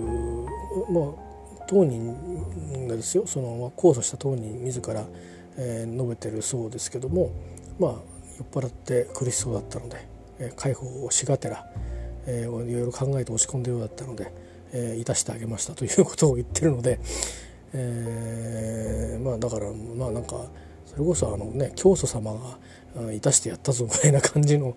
[0.90, 5.06] まあ当人がですよその控訴した当人自ら、
[5.58, 7.32] えー、述べてるそうですけども
[7.80, 7.92] まあ
[8.38, 10.08] 酔っ払って苦しそうだったので、
[10.40, 11.66] えー、介抱をしがてら、
[12.26, 14.32] えー、いろいろ考えて落ち込んでるようだったので、
[14.72, 17.00] えー、いたしてあげましたということを言ってるので、
[17.74, 20.46] えー、まあだからまあなんか
[21.00, 24.76] れこそあのね教祖様がいたしてやったぞみたいな感じの、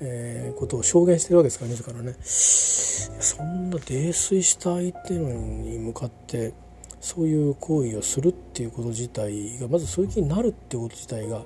[0.00, 6.52] えー、ことを証言してるわけですから自らねそんな泥酔した相手に向かって
[7.00, 11.42] そういう行為をするっていうこと自体がまずそういう気になるっていうこと自体が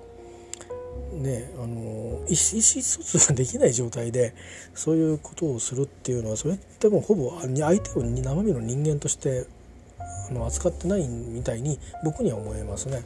[1.12, 4.34] ねあの意思疎通ができない状態で
[4.74, 9.46] そういうことをするっていうのはそれってもうほぼ相手を生身の人間として
[10.28, 13.02] あの扱ってないみたいに僕には思えますね。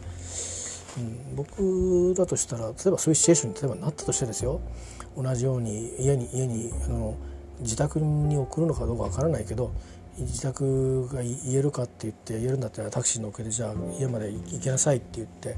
[0.98, 4.60] うん、僕だとしたら例えばそういうシチュエーションに例えばなったとしてですよ
[5.16, 7.16] 同じように家に家にあの
[7.60, 9.70] 自宅に送るのかどうかわからないけど
[10.18, 15.56] 自宅が言えるかって言って言えるんだったらタクシー乗っけてじゃあ家まで行きなさいって言って、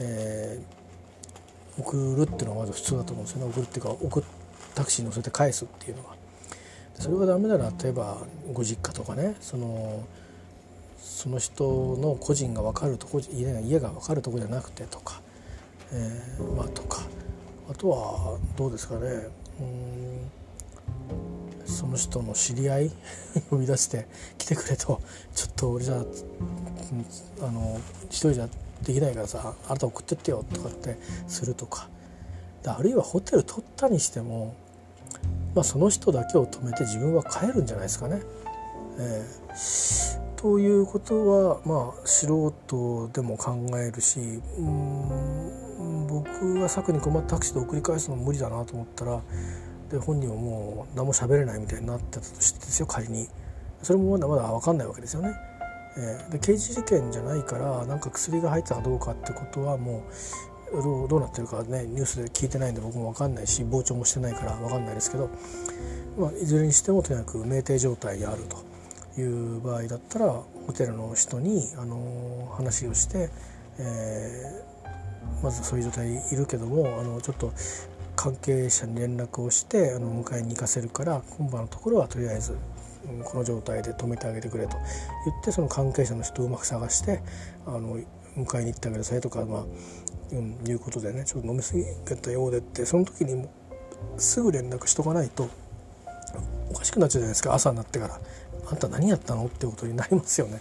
[0.00, 4.24] えー、送るっていうのはまず普通だと思うんですよね送るっていうか送
[4.74, 6.16] タクシー乗せて返すっていうのは。
[6.94, 8.18] それがダメなら例えば
[8.52, 10.04] ご実家とかねその
[11.22, 13.44] その人の個人が分かるとこ家
[13.78, 15.20] が分かるとこじゃなくてとか、
[15.92, 17.02] えー、まあとか。
[17.70, 19.28] あとはどうですかね。
[19.60, 20.30] うん。
[21.64, 22.90] その人の知り合い
[23.50, 25.00] 呼び出して来てくれと
[25.32, 26.04] ちょっと俺じゃ
[27.40, 28.48] あの一人じゃ
[28.82, 31.88] できないからさあなた送ってってよとかってするとか。
[32.66, 34.54] あるいはホテル取ったにしても、
[35.54, 38.22] まあ、その人だけを止めて自分は帰るんじゃないですかね。
[38.98, 44.18] えー、ということはまあ素人でも考えるし
[44.58, 49.20] うん僕が策に困ってタクシーで送り返すの無理だなと思ったら
[49.88, 53.28] で本人はもう何も喋れないみたいになってたとしてですよ仮に
[53.82, 55.32] それもまだまだ分かんないわけですよね。
[55.96, 60.02] えー、で刑事事件じゃないからなんか薬が入ったかどうかってことはも
[60.72, 65.30] うどうどうなってるかねニュースで聞いてないんで僕も分かんないし傍聴もしてないから分かんないですけど、
[66.18, 68.71] まあ、いずれにしてもとにかく酩酊状態にあると
[69.18, 73.30] いう場合だったらホテルの人に、あの、話をして、
[73.78, 77.52] えー、まずそういう状態いるけどもあのちょっと
[78.14, 82.56] 関係者に連絡をしてあの迎えに行かせるから今晩のところはとりあえず
[83.24, 84.76] この状態で止めてあげてくれと。
[85.24, 87.20] 言ってその関係者の人をうまく探して
[87.66, 87.98] あの
[88.36, 89.64] 迎えに行ってあげなさいとか、まあ
[90.32, 91.72] うん、いうことでねちょっと飲み過
[92.14, 93.52] ぎたようでってその時にも
[94.18, 95.48] すぐ連絡しとかないと
[96.70, 98.20] おかしくなっちゃうじゃないですか朝になってから
[98.70, 100.60] 「あんた何やったの?」ってことになりますよね。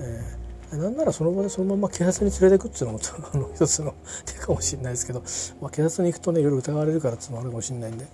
[0.00, 0.42] えー
[0.76, 3.00] なんならその場でそのまま警察に連れていくっていうのも
[3.34, 5.22] あの一つの手かもしれないですけど、
[5.60, 8.06] まあ、警察に行くとねいろいろ疑われるからっていうのもあるかもしれないんで、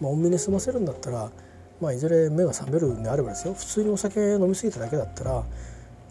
[0.00, 1.30] まあ、穏便に済ませるんだったら、
[1.80, 5.44] まあ、いずれ目が覚めるんであればですよ普通にお酒飲み過ぎただけだったら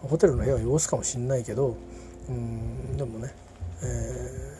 [0.01, 1.75] ホテルの部屋は汚すかもしれないけど
[2.29, 3.33] うんでもね、
[3.83, 4.55] え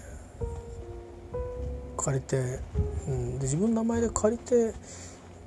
[1.98, 2.60] ー、借りて、
[3.08, 4.74] うん、で自分の名前で借りて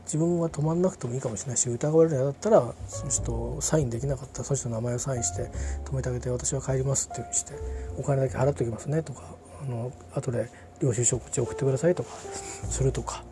[0.04, 5.50] 自分は止まんなくてもいいかもしれないし疑われるのだったらその人サインできなかったらその人の名前をサインして
[5.84, 7.52] 止めてあげて私は帰りますっていうふうにして
[7.98, 9.22] お金だけ払っておきますねとか
[9.62, 10.48] あの後で
[10.80, 13.24] 領収書こっち送ってくださいとかするとか。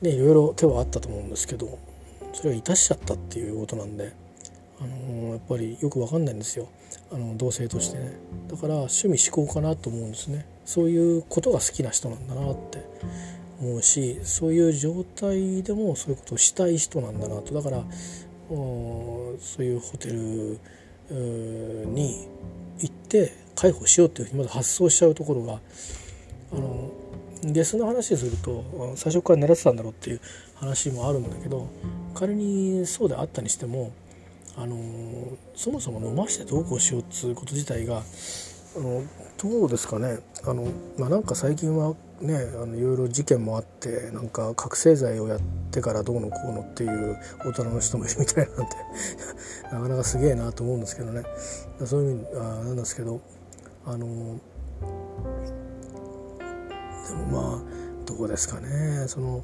[0.00, 1.78] ねいろいろ手はあったと思うんですけど
[2.32, 4.12] それがいたしちゃったっていうことなんで、
[4.80, 6.68] あのやっぱりよく分かんないんですよ。
[7.10, 8.12] あの同性としてね。
[8.48, 10.46] だから趣味思考かなと思うんですね。
[10.64, 12.78] そういうことが好きな人なんだなって。
[13.60, 17.54] 思うしそういう状態でもそういうことをしたい人なんだなと。
[17.54, 17.82] だから
[18.48, 20.58] そういうホテル
[21.10, 22.26] に
[22.78, 25.60] 行って介抱しようっていうふうにまず発想しちゃうところが
[26.52, 26.90] あの
[27.42, 30.20] ゲスの話すると最初から狙ってたんだろうっていう
[30.54, 31.68] 話もあるんだけど
[32.14, 33.92] 仮にそうであったにしても
[34.56, 34.76] あの
[35.54, 38.02] そもそも飲ましてどうこうしようっつうこと自体が
[38.76, 39.04] あの
[39.36, 40.18] どうですかね。
[40.44, 40.66] あの、
[40.98, 48.76] まあ、なんか最近はねあのいろいろ事件もあってなんか覚醒剤をやってからどうのこうのっていう大人の人もいるみたいなんて
[49.70, 51.22] なかなかすげえなと思うんですけどね。
[51.84, 53.20] そういう意味あなんですけど
[53.86, 54.04] あので
[57.14, 57.62] もまあ
[58.04, 59.04] どうですかね。
[59.06, 59.42] その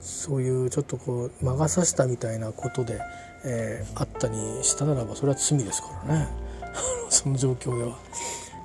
[0.00, 3.00] そういうちょっとこう魔が差したみたいなことで、
[3.44, 6.28] えー、あったにしたならばそれは罪ですからね。
[7.10, 7.98] その状況では。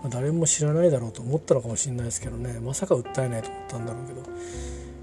[0.10, 4.21] 誰も知らないだろうと思ったのかもしれないですけどねまさか訴えないと思ったんだろうけど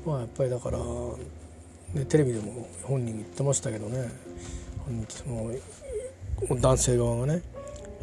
[0.06, 4.08] まあやっぱりだから、ね、テレビでも本人言ってましたけどね
[5.08, 5.50] その
[6.60, 7.42] 男性側がね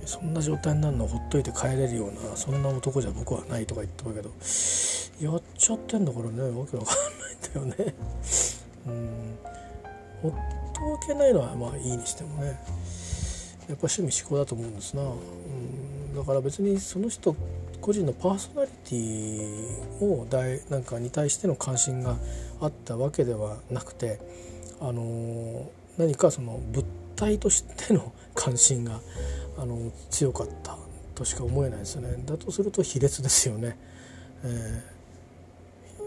[0.05, 4.29] そんな状態になるのほっといて帰れるようなそんな男じゃ僕はないとか言ってたけど
[5.21, 7.95] やっちゃってんだからねわけわかんないんだよね。
[8.87, 9.37] うん
[10.23, 10.31] ほっ
[10.73, 12.57] とけないのはまあいいにしてもねやっ
[13.77, 15.03] ぱ趣味思考だと思うんですな。
[15.03, 17.35] うんだから別にその人
[17.79, 22.15] 個人のパーソナリティを大なんかに対しての関心が
[22.59, 24.19] あったわけではなくて、
[24.79, 26.85] あの何かその物
[27.15, 28.99] 体としての関心が
[29.57, 30.77] あの強かった
[31.15, 32.21] としか思えないですよね。
[32.25, 33.77] だとすると卑劣ですよね、
[34.43, 34.83] え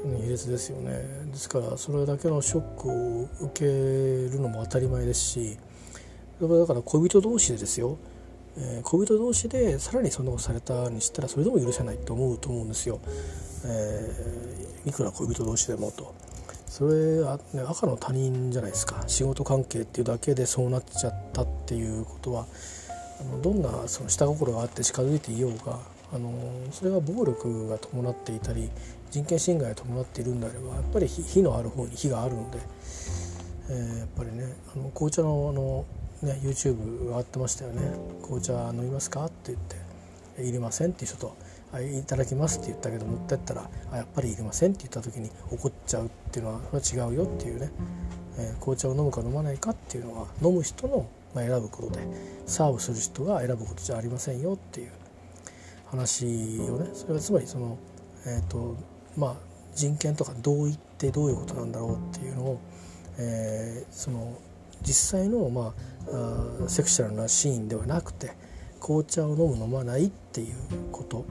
[0.07, 0.93] ー、卑劣ですよね。
[1.31, 5.57] ですからそれだけのショックを受けるのも当たり前ですし
[6.41, 7.97] だから恋人同士でですよ、
[8.57, 13.01] えー、恋人同士でさらにそんなことされたにしたらそれでも許せないと思うと思うんですよ、
[13.65, 16.15] えー、いくら恋人同士でもと。
[16.75, 22.47] それは、ね、赤の他人じゃないですか仕事関係っていうだけでそうなっちゃったっていうことは
[23.21, 25.79] あのどんなその下心があって近づいていようが
[26.13, 26.33] あの
[26.73, 28.71] それが暴力が伴っていたり
[29.09, 32.59] 人権侵害が伴っているんであればやっぱり火のある方に火があるので、
[33.71, 35.85] えー、やっぱりねあの紅茶のあの、
[36.25, 37.83] ね、YouTube 上がってましたよね
[38.23, 39.77] 「紅茶飲みますか?」って言って
[40.43, 41.37] 「いりません」っていう人と
[41.81, 47.71] 「いただきます」って言ったけど持ってったら「あやっぱりいりません」って言った時に怒っちゃうっていうのはそれは違うよっていうね、
[48.39, 52.01] えー、紅茶を飲むか飲まないかっていうのは飲む人のま選ぶことで
[52.47, 54.91] サーブする人が選ぶことじゃありませんよっていう
[55.87, 56.27] 話
[56.71, 57.77] をねそれはつまりその
[58.27, 58.77] えっ、ー、と
[59.17, 59.35] まあ
[59.75, 62.61] 人権とか同意ってどういうことなんだろうっていうのを、
[63.19, 64.39] えー、その
[64.85, 65.75] 実際の、ま
[66.09, 68.33] あ、あセクシャルなシーンではなくて
[68.81, 70.57] 紅茶を飲む飲まないっていう
[70.93, 71.25] こと、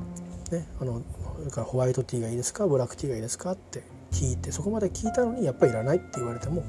[0.52, 1.02] ね、あの
[1.40, 6.64] それからホワイトティーがいいですかブラックティーがいいですかって聞いてそこまで聞いたのにやっぱりいらないって言われても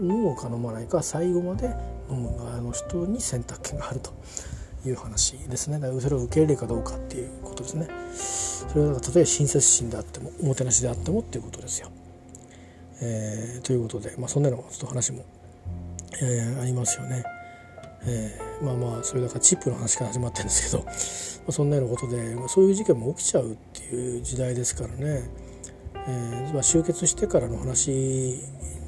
[0.00, 1.74] 飲むか飲まないか最後まで
[2.10, 4.12] 飲む側の人に選択権があると。
[4.86, 5.80] いう話ですね。
[5.80, 7.88] だからそれを受け入れるかどうかっていうことですね。
[8.72, 11.90] それは例えば親切心であってもおもてなしであってもっていうことですよ。
[13.00, 15.24] えー、ということで、まあ、そんなのちょっと話も、
[16.22, 17.24] えー、ありますよね。
[18.02, 20.90] えー、まあまあそれだからチップの話から始まってるんですけど、 ま
[21.48, 25.28] あ、そんなようなことで、まあ、そういう事件も起きちゃうっていう時代ですからね、
[25.94, 28.40] えーまあ、終結してからの話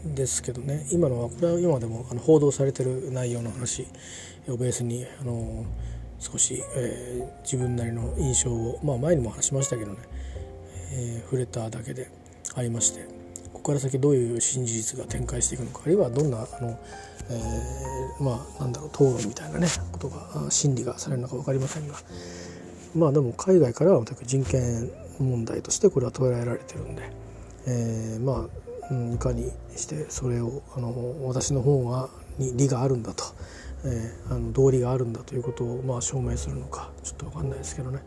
[0.04, 0.86] ですけどね。
[0.90, 3.86] 今のはこれは今でもあの報道されてる内容の話
[4.48, 5.64] をベースにあの
[6.18, 9.98] 少し、えー、自分なりの印象を、まあ、前にも話しましたけどね、
[10.92, 12.10] えー、触れただけで
[12.54, 13.06] ありまして
[13.52, 16.78] ここから先どういう新事実が展開していくのかあるいはどんなあの、
[17.30, 21.94] えー、まあなんだろう討論みたいなねことが真理がされるのか分かりませんが。
[22.94, 27.12] まあでも海外からは全く人権問題としてこれは捉えられてるんで、
[27.68, 33.24] えー、まあうん、いかにしてそれをあの私の方がに利があるんだと、
[33.84, 38.00] えー、あの道理があるんだということを、まあ、証明するのかちょっと分かんないですけどね、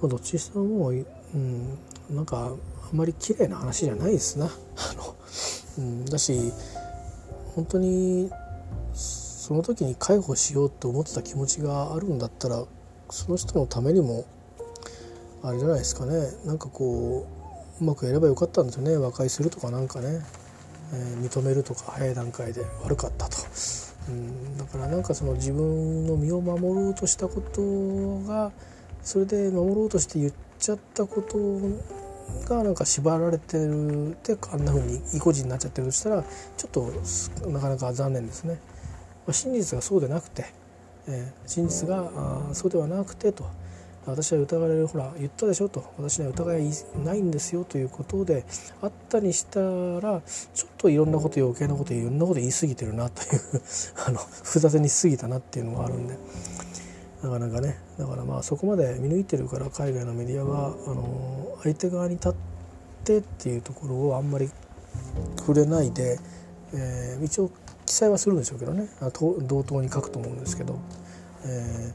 [0.00, 0.94] まあ、どっちにしても、う
[1.36, 1.78] ん、
[2.10, 2.56] なんか
[2.90, 4.46] あんまり綺麗な話じゃないですな。
[4.46, 4.48] あ
[4.94, 5.16] の
[5.78, 6.52] うん、だし
[7.54, 8.30] 本当に
[8.92, 12.64] その時に介護しようと思ってた気持ちがあるんだったら
[13.10, 14.24] その人のためにも
[15.42, 16.12] あれじゃないですかね。
[16.44, 17.26] なんかこ
[17.80, 18.96] ううまくやればよかったんですよね。
[18.96, 20.20] 和解するとかなんかね、
[20.94, 22.64] えー、認めるとか早い段階で。
[22.84, 23.36] 悪かったと、
[24.08, 27.60] うん、だからなんかその自分の身を守ろうとしたこと
[28.26, 28.52] が
[29.02, 31.36] それで守ろうとして言っちゃったこと
[32.46, 36.70] がなんか縛られてるってあんな風に意固地になっちゃってるとしたらちょっ
[37.40, 38.60] となかなか残念ですね。
[39.26, 40.46] まあ、真実がそうでなくて、
[41.06, 43.44] えー、真実があそうではなくてと。
[44.04, 46.70] 私は疑われるほら言ったでしょと私には疑い
[47.04, 48.44] ないんですよということで
[48.80, 50.20] あったにしたら
[50.54, 53.40] ちょっといろんなこと余計なこといろんなこと言い過ぎてるなという
[54.06, 56.18] あの複雑にしすぎたなっていうのがあるんで
[57.22, 57.78] なかなかね。
[57.98, 62.34] だからまあそこまで見抜いてるから海外のメディアはあの相手側に立っ
[63.04, 64.50] てっていうところをあんまり
[65.38, 66.18] 触れないで、
[66.74, 67.50] えー、一応
[67.86, 68.88] 記載はするんでしょうけどね。
[69.46, 70.78] 同等に書くと思うんですけど、
[71.44, 71.92] え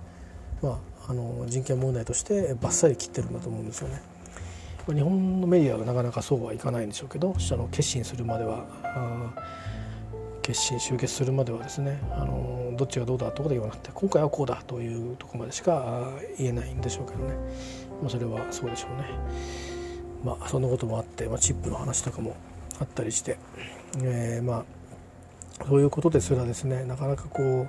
[0.62, 4.02] ー、まああの人権問題としてバッサリ切ってるんだと思うんですよね。
[4.88, 8.66] 日本のメディアはなかなかそうはいかないんでしょうけどあの決心するまでは。
[10.48, 17.34] 決心終結するまではですねあのどっちがどうだとかで言わなくて今回はこうだというとこまでしか言えないんでしょうけどね、
[18.02, 19.10] まあ、それはそうでしょうね。
[20.24, 22.38] まあそんなこともあって、まあ、チップの話とかも
[22.80, 23.38] あったりして、
[24.02, 24.64] えー、ま
[25.60, 27.68] あそういうことですらですねなかなかこ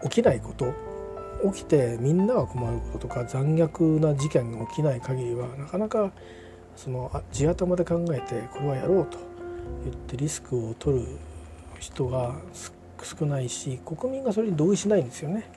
[0.00, 0.72] う起きないこと
[1.52, 6.12] 起きてみんなが困ることとか残虐な事件が起きない限りはなかなか
[6.76, 9.18] その地頭で考えてこれはやろうと
[9.82, 11.18] 言ってリスクを取る
[11.82, 12.36] 人が
[13.02, 15.50] 少ないし国民がそれに同意しないんですよね。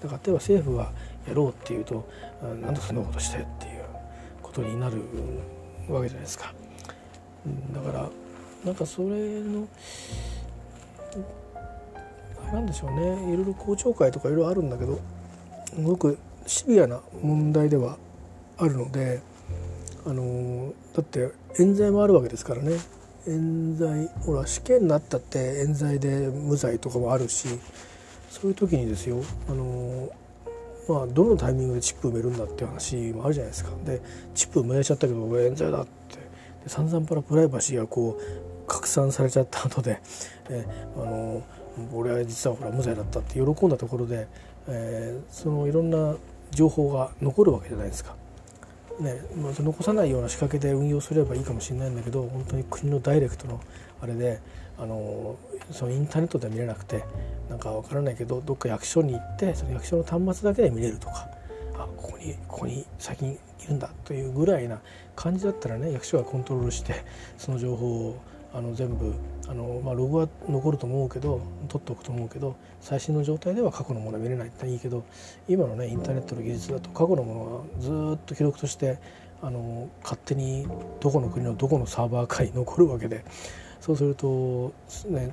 [0.00, 0.92] だから例えば政府が
[1.26, 2.08] やろうっていうと
[2.62, 3.84] なんでそんなことしてっていう
[4.40, 4.98] ことになる
[5.88, 6.54] わけじゃないですか。
[7.74, 8.08] だから
[8.64, 9.08] なんかそれ
[9.40, 9.66] の
[12.52, 15.00] なんでしょうねいろいろ公聴会とかいろいろあるんだけど
[15.74, 17.98] すごくシビアな問題では
[18.58, 19.20] あるので
[20.06, 22.78] あのだって冤罪もあるわけですからね
[23.26, 27.48] 冤罪ほら死刑になったって冤罪で無罪とかもあるし
[28.30, 30.10] そういう時にですよあの
[30.88, 34.00] まあどのタイミングでチップ埋めるんだっていう話もあるじゃないですかで
[34.34, 36.16] チップ埋めちゃったけど俺冤罪だって
[36.64, 40.00] で散々パラプライバシーがこう拡散されちゃった後で、
[40.48, 40.64] え
[40.96, 41.42] あの
[41.92, 44.26] 俺は実はほら無罪だったって喜んだところで、
[44.68, 46.16] えー、そのいろんな
[46.50, 48.16] 情報が残るわけじゃないですか。
[49.00, 53.60] ねまあ、残さないような仕掛けで運用すればいいかもしれないんだけど本当に国のダイレクトの
[54.00, 54.40] あれで
[54.78, 55.36] あの
[55.70, 57.04] そのインターネットでは見れなくて
[57.48, 61.28] なんか分からないけどどっか役所に行ってその役所の端末だけで見れるとか
[61.74, 63.38] あここにここに最近い
[63.68, 64.80] るんだというぐらいな
[65.16, 67.04] 感じだったらね役所がコントロールして
[67.38, 68.20] その情報を
[68.54, 69.12] あの全部
[69.48, 75.04] あの、まあ、ログは残ると思うけど取っておくと思うけど最新の状態では過去のものは見れないっていいけど
[75.48, 78.98] 今のねインターネットの技術だと過去のものはずっと記録として
[79.42, 80.66] あの勝手に
[81.00, 83.24] どこの国のどこのサーバーかに残るわけで
[83.80, 84.72] そうすると、
[85.08, 85.32] ね、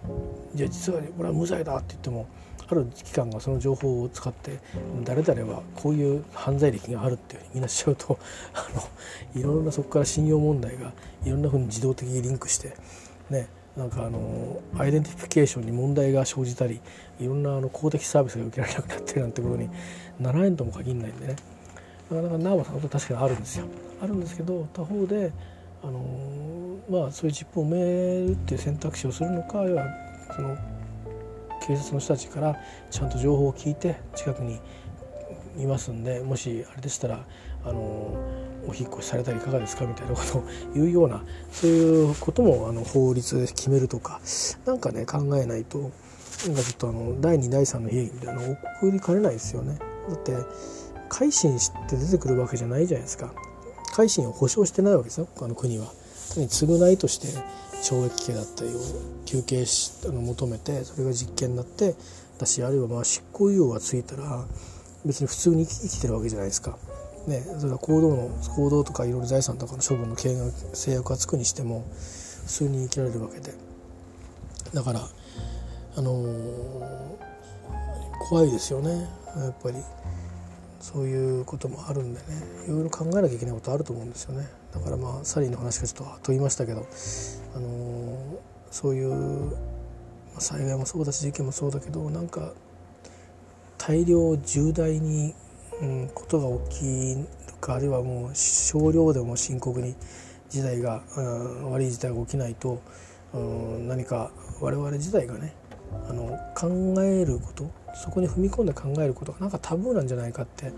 [0.56, 2.28] じゃあ実はこれは無罪だって言っても
[2.72, 4.60] ある機関がその情報を使って
[5.04, 8.18] 誰々はこういう犯罪歴があるっていうふうにみんなしちゃうと
[8.54, 8.66] あ
[9.36, 10.94] のいろんなそこから信用問題が
[11.26, 12.76] いろんなふうに自動的にリンクして
[13.32, 16.82] ねなんかあのアイデンティフィケーションに問題が生じたり
[17.20, 19.70] いろんなあの公的サービスが受けられなくなってるなんてことに
[20.20, 21.36] ならないとも限らないんでね。
[22.12, 23.66] なかなかナーバさんこと確かにあるんですよ。
[24.02, 25.32] あるんですけど他方で
[25.82, 29.86] あのまあそういうチップを埋めるっていう選択肢をするのか要は
[30.36, 30.58] その
[31.66, 32.60] 警察の人たちから
[32.90, 34.60] ちゃんと情報を聞いて近くに
[35.58, 37.26] いますんでもしあれでしたら
[37.64, 38.18] あの
[38.68, 40.44] お引越しされたらいかがですかみたいなことを
[40.74, 44.20] 言うような そういうこともあの法律で決めるとか
[44.66, 45.92] 何かね考えないとなんか
[46.46, 49.78] ちょっとあの第2第3の悲劇みたいなの送りかねないですよね。
[50.10, 50.36] だって
[51.10, 53.32] 改心して出てくるわけじゃないじゃないですか。
[53.94, 55.86] 改心を保証してないわけですよ他の国は。
[56.36, 57.28] 償いとして
[57.84, 58.80] 懲役刑だったりを
[59.26, 61.96] 求刑しあの求めてそれが実刑になって
[62.38, 64.46] だしあるいはまあ執行猶予がついたら
[65.06, 66.78] 別に普通に生きてるわけじゃないですか。
[67.28, 71.86] ね、それは行動の行動とかいろいろ財産とかの処分の制約がつくにしても
[72.46, 73.54] 普通に生きられるわけで。
[74.74, 75.02] だから
[75.98, 77.18] あのー、
[78.30, 79.10] 怖いですよね。
[79.38, 79.78] やっぱり。
[80.82, 82.26] そういうこともあるんでね。
[82.68, 84.50] いろいろ考えなきゃいけないことあると思うんですよね。
[84.74, 86.88] だからまあサリーの話がちょっとと言いましたけど、
[87.56, 88.18] あのー、
[88.72, 89.56] そういう
[90.40, 92.54] 災害もそうだし事件もそうだけどなんか
[93.78, 95.36] 大量重大に
[95.82, 99.96] うん、ことが起きるかあるいはもう少量でも深刻に
[100.50, 102.82] 事態が、うん、悪い事態が起きないと、
[103.34, 105.54] うん、何か我々自体がね
[106.10, 106.70] あの考
[107.04, 110.72] えることそこに踏み込んで考えることがなんかタブーなんじゃないかって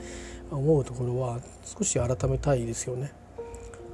[0.51, 3.11] 思うところは少し改めたいですよね。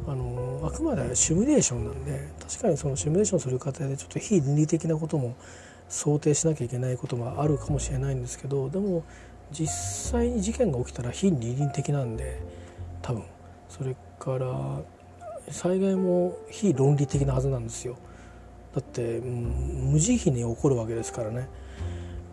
[0.07, 5.35] あのあくまでシミュレーションなんで確かにそのシミュレーションする過程でちょっと非倫理的なことも
[5.89, 9.03] 想定しなきゃいけないこともあるかもしれないんですけどでも
[9.51, 9.67] 実
[10.11, 12.41] 際に事件が起きたら非倫理的なんで
[13.01, 13.23] 多分。
[13.69, 14.81] それから
[15.49, 17.97] 災害も非論理的なはずなんですよ。
[18.73, 21.47] だって無慈悲に起こるわけですからね。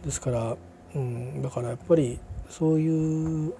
[0.04, 0.56] ですから、
[0.94, 3.54] うん、だからやっぱりそういう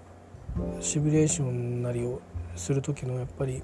[0.81, 2.21] シミュレーションなりを
[2.55, 3.63] する時のやっぱり、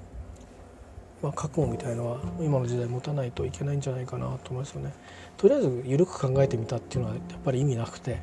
[1.21, 4.93] まあ、覚悟みたいのは今の時代持たないといけないんじゃないかなと思いますよね。
[5.37, 8.21] とりあえず緩く考えてみたっていうのはやっぱり意味なくて。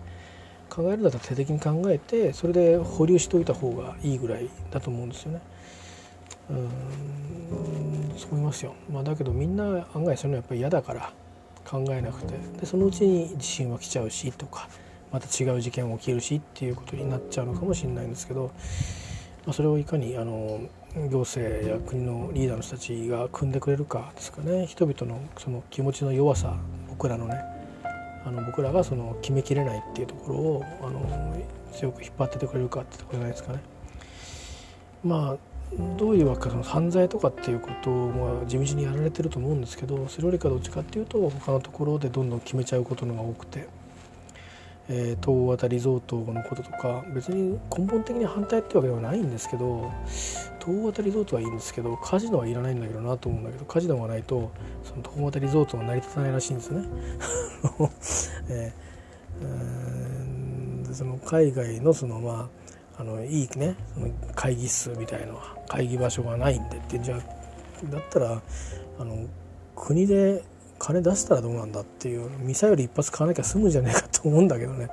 [0.71, 5.41] 考えるんだったら手的に考えてそれで保留しておいた方がいいぐらいだと思うんですよね。
[6.51, 6.69] うん
[8.17, 11.13] そう思いますよ、まあ、だけどみんな案外そういうのやっぱり嫌だから
[11.65, 12.35] 考えなくて。
[12.61, 14.69] でそのうちに地震は来ちゃうしとか
[15.13, 18.53] また違う事件起きるしっていうことになっちゃうのかもしれないんですけど、
[19.45, 20.61] まあ、それをいかにあの
[21.09, 24.67] 行政や国のリーダーの人たちが組んでくれるかですかね。
[24.67, 26.57] 人々のその気持ちの弱さ
[26.89, 27.50] 僕らのね
[28.25, 31.37] あの僕らがその決めきれないっていうところをあの
[31.73, 33.61] 強く引っ張っててくれるかってところじゃないですかね。
[35.05, 35.37] まあ
[35.97, 43.69] どういうわけかその犯罪とかっていうことをまあ地道にやられてると思うんですけどそれよりかどっちかっていうと他のところでどんどん決めちゃうことのが多くて。
[44.93, 49.91] えー、東和田リゾートのこととか別に根本的に反対ってわけではないんですけど
[50.61, 54.51] 東和田リゾートはいいんですけどカジノはいらないんだけどなと思うんだけどカジノがないと
[54.83, 56.85] その東和田リゾートは成り立たないらしいんですね。
[58.51, 62.51] えー、その海外のそのま
[62.97, 68.43] ああのいいねその会議室みたいのは会議場所がないんでってじゃあだったら
[68.99, 69.27] あの
[69.75, 70.43] 国で
[70.81, 74.89] 金出したらどうなんだっていうミサイル一発買わなきゃ済むんじゃねえかと思うんだけどね。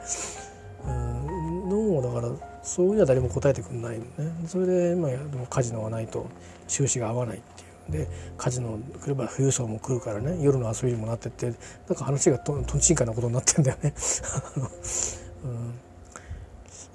[0.85, 4.47] うんどうもだからそういうのは誰も答えてくれないのね。
[4.47, 6.27] それで、まあ、でもカジノがないと
[6.67, 7.39] 収支が合わないっ
[7.87, 8.05] ていう。
[8.05, 10.37] でカジノ来れば富裕層も来るからね。
[10.43, 11.55] 夜の遊びにもなってってなん
[11.95, 13.93] か話がととんちんかなことになってんだよね。
[15.45, 15.55] うん、い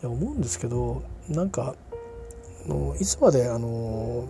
[0.02, 1.74] や思うんですけどなんか
[2.66, 4.26] のいつまであの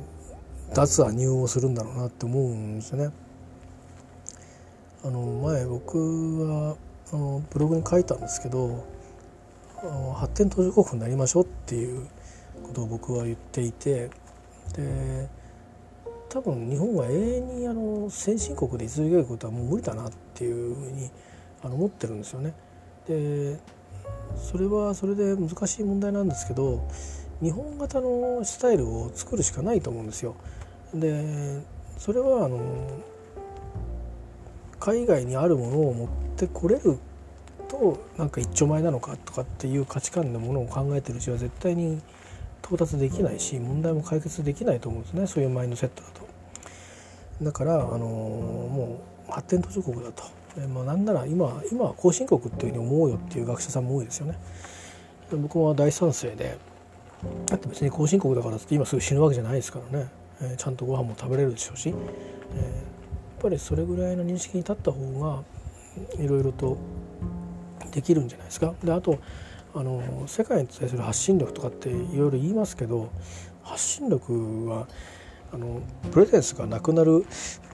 [0.73, 3.11] 脱亜入をするんだろうなって思うんですよね。
[5.05, 6.77] あの前僕は
[7.13, 8.85] あのブログに書いたんですけど
[10.15, 12.07] 発展途上国になりましょうっていう
[12.63, 14.11] ことを僕は言っていて
[14.77, 15.29] で
[16.29, 21.11] 多分日本は永遠にあの先進国で居続けることはもう無理だなっていうふうに
[21.63, 22.55] あの思ってるんですよね。
[23.07, 23.59] で
[24.37, 26.89] それはそれで難しい問題なんですけど
[27.43, 30.37] 日本型のスタイルを作るしかないと思うんですよ。
[30.95, 31.61] で
[31.99, 32.59] それはあの
[34.83, 36.99] 海外にあるものを持ってこれる
[37.69, 42.01] となんか一丁前なのかとかっていう価値観のものを考えてるうちは絶対に
[42.65, 46.23] 到達できないし問題も解決できないと思うんですねそういうマインドセットだと。
[47.45, 50.25] だからあのもう発展途上国だと。
[50.75, 54.37] まあ、なんなら今今は後進国っていうふうに思うよっていう学者さんも多いですよね。
[55.31, 56.59] 僕は大賛成で
[57.47, 60.09] だって別に後進国だからって今すぐ死ぬわけじゃないですからね、
[60.41, 61.95] えー、ちゃんとご飯も食べれるでしょうし、え、
[63.43, 65.43] ぱりそれぐらいの認識に立った方が
[66.23, 66.79] いろいろと
[67.91, 68.75] できるんじゃないですか。
[68.83, 69.19] であと
[69.75, 73.11] あの世界に対する発信力とかっていろいろ言いますけど
[73.63, 74.87] 発信力は
[75.53, 75.81] あの
[76.11, 77.25] プレゼンスがなくなる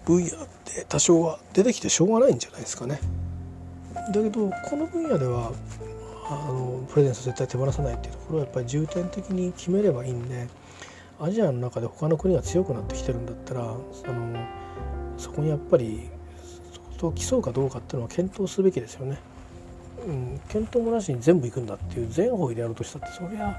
[0.05, 0.31] 分野っ
[0.65, 3.01] て多少は出てきてしょうがないんじゃないですかね。
[3.95, 5.53] だけどこの分野では
[6.31, 10.47] あのプレゼンス絶対手放さないっていうところはやっぱり重点的に決めればいいんで
[11.21, 13.79] アジアの中で他の国が強くなってきてるんだったらあの
[15.19, 16.09] そこにやっぱり
[16.73, 19.19] そこと競うかどうかっていうのは検討すべきですよね。
[20.07, 23.57] うん、検討もなしに全部行くんだっていう全方位でやろうとしたってそりゃ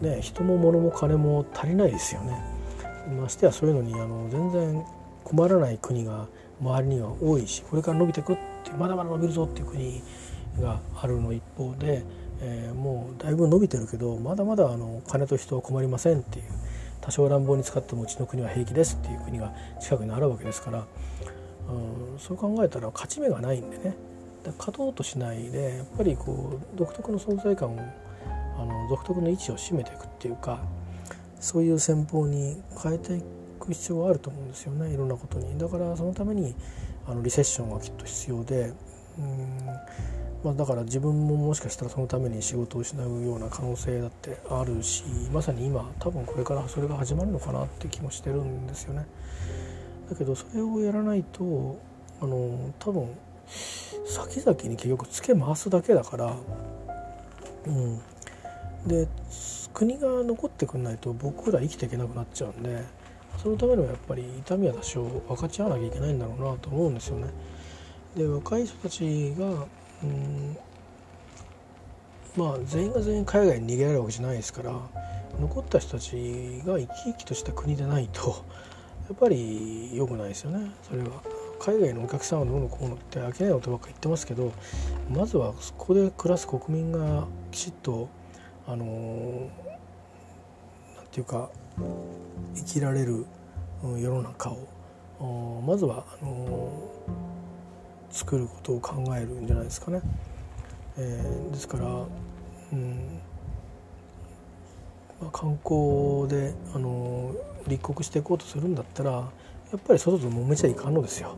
[0.00, 2.60] ね人も物も金も足りないですよね。
[3.20, 4.84] ましてやそういうのにあの全然
[5.24, 6.26] 困らない国が
[6.60, 10.02] 周りには多いしこれから伸びていくってまだまだ伸びるぞっていう国
[10.60, 12.04] があるの一方で、
[12.40, 16.44] えー、もうだいぶ伸びてるけどまだまだあの金と人は困りませんっていう
[17.00, 20.86] 多少乱暴に使ってもうちの国は平気ですっていう国が近くにあるわけですから、
[21.68, 23.96] うん、そう考えたら勝ち目がないんでね
[24.58, 27.80] 勝とうとしないでやっぱりこう独特の存在感を
[28.58, 30.62] あの独特の位置を占めていくっていうか
[31.40, 33.22] そういう戦法に変えてい
[33.58, 35.58] く必要があると思うんですよねいろんなことに。
[35.58, 36.54] だからそのために
[37.06, 38.72] あのリセッションはきっと必要で
[39.18, 39.68] うん
[40.42, 49.06] まあ、だから自分ももしかしたらそのために仕事を失うような可能性だってあるしまさに今多分これからそれが始まるのかなって気もしてるんですよね。
[50.08, 51.78] だけどそれをやらないと
[52.22, 53.08] あの多分
[54.06, 56.36] 先々に結局つけ回すだけだから、
[57.66, 58.00] うん、
[58.86, 59.08] で
[59.72, 62.82] 国が残ってくんないと僕ら生きていけなくなっちゃうんで
[63.42, 67.28] そのためにはやっぱり痛みは多少分かち合わなきゃいけないんだろうなと思うんですよね。
[68.16, 69.66] で若い人たちが
[70.02, 70.56] うん。
[72.36, 74.72] まあ全員が全員海外に逃げられるわけじゃないですから
[75.40, 78.44] 残った人たちが生き生きとした国でないと
[79.08, 80.70] やっぱり良くないですよね。
[80.82, 81.22] それは。
[81.58, 84.50] 海外のお客さんはどうのこうのって飽きないことばっか言ってますけど
[85.10, 88.08] まずはそこで暮らす国民がきちっと
[88.66, 89.50] あの何て
[91.16, 91.50] 言うか
[92.54, 93.26] 生きられる
[93.82, 94.80] 世の中を。
[95.66, 96.70] まずはあの
[98.10, 100.00] 作ることを考えるんじゃないですかね。
[100.98, 103.20] えー、ですから、うん
[105.20, 107.34] まあ、観光であの
[107.66, 109.28] 立国していこうとするんだったらや
[109.76, 111.36] っぱり外と揉めちゃいかんのですよ。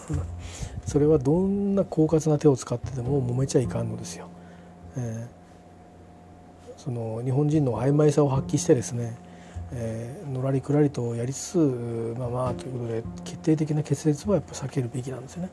[0.86, 4.28] それはどんな狡猾な手を使ってでも揉めちゃいかんのですよ。
[4.96, 9.16] えー、その日本人の曖昧さを発揮してですね
[9.72, 15.50] えー、のらりくらりとやりつつまあまあということで決定的な決裂はやっぱ避けるべきなんですよね。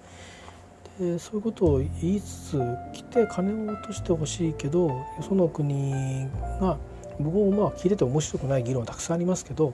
[1.00, 2.62] でそういうことを言いつつ
[2.94, 6.28] 来て金を落としてほしいけどよその国
[6.62, 6.78] が
[7.20, 9.74] 僕もまあ聞いてて面白くない議論はたくさんありますけど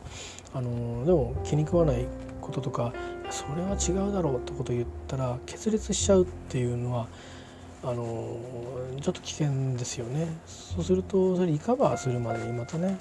[0.54, 2.06] あのでも気に食わない
[2.42, 2.94] こととか
[3.30, 7.08] それは違うだろうってことを言ったら決裂しちゃうっていうのは
[7.82, 8.38] あの
[9.02, 10.28] ちょっと危険ですよね。
[10.46, 12.98] そうするとそれリカバーするまでにまたね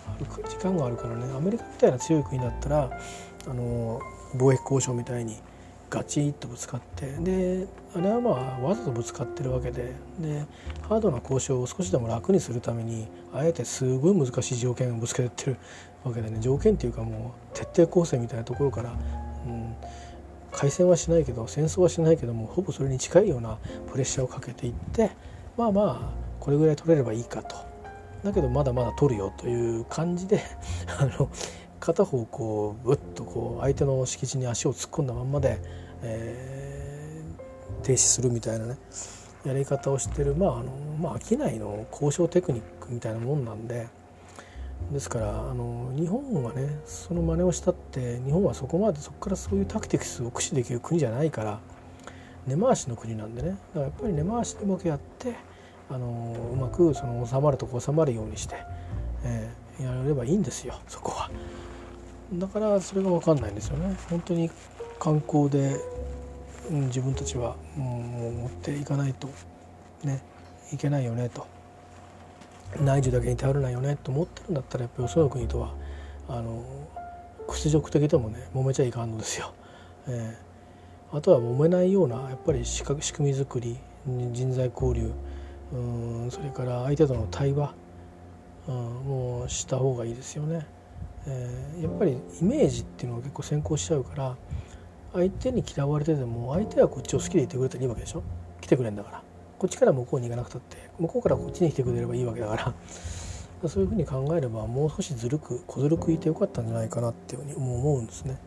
[0.48, 2.90] 時間があるからねアメリカみたいな強い国だったら
[3.46, 4.00] あの
[4.36, 5.36] 貿易交渉みたいに
[5.90, 10.44] ガチッとぶつかってであれはまあわざとぶつかってるわけでで
[10.82, 15.56] ハードな交渉を少しでも楽にするためにあえてすごい難しい条件をぶつけてってる
[16.04, 18.94] わけでね条件っていうかもう徹底抗戦みたいなところから、
[20.58, 23.58] 開戦はしないけど戦争はしないけどもほぼそれに近いような
[23.92, 25.12] プレッシャーをかけていって
[25.56, 27.54] まあまあこれぐらい取れればいいかと。
[28.24, 30.42] だけどまだまだ取るよという感じで
[30.98, 31.30] あの
[31.78, 35.60] 片方こうぶっとこう相手の敷地に足を突っ込んだまんまで、
[36.02, 38.76] えー、停止するみたいなね
[39.44, 43.86] やり方をしてるまああの、まあ、商いの交渉テクニックみたいなもんなんで
[44.92, 51.60] ですからあの日本はねその真似をしたって日本はそこまでそこからそういうタクティクスを駆使できる国じゃないから
[52.46, 55.34] 根回しの国なんでねだからやっぱり根回しでうまくやって
[55.90, 58.56] あのうまくその収まるとこ収まるようにして、
[59.24, 61.30] えー、やればいいんですよそこは。
[62.32, 63.96] だからそれが分かんないんですよね。
[64.10, 64.50] 本当に
[64.98, 65.76] 観光で、
[66.70, 69.28] うん、自分たちは、うん、持っていかないと
[70.04, 70.22] ね
[70.72, 71.46] いけないよねと
[72.80, 75.74] 内需だけに頼らないよねと思ってるんだったらやっぱよその国とは
[76.28, 76.62] あの
[77.48, 79.52] 屈辱的でもね揉めちゃいかんのですよ。
[80.06, 85.12] えー、あとは揉めないようなやっぱり仕組み作り人材交流
[85.72, 87.74] うんそれから相手との対話、
[88.68, 90.66] うん、もうした方がいいですよね。
[91.26, 94.36] えー、やっぱりイメージっていうのが結構先行しちゃうから
[95.12, 98.22] 相手に嫌われてても相手はこっちを好きでいてくれたらいいわけでしょ
[98.60, 99.22] 来てくれんだから
[99.58, 102.74] こっちから向こうに行かなくたって向こうからこっちに来てくれればいいわけだから
[103.68, 108.38] そういうふうに考えればもう少しずるく小ずるくいてよかったんじゃないかなっていうふうに思うんですね。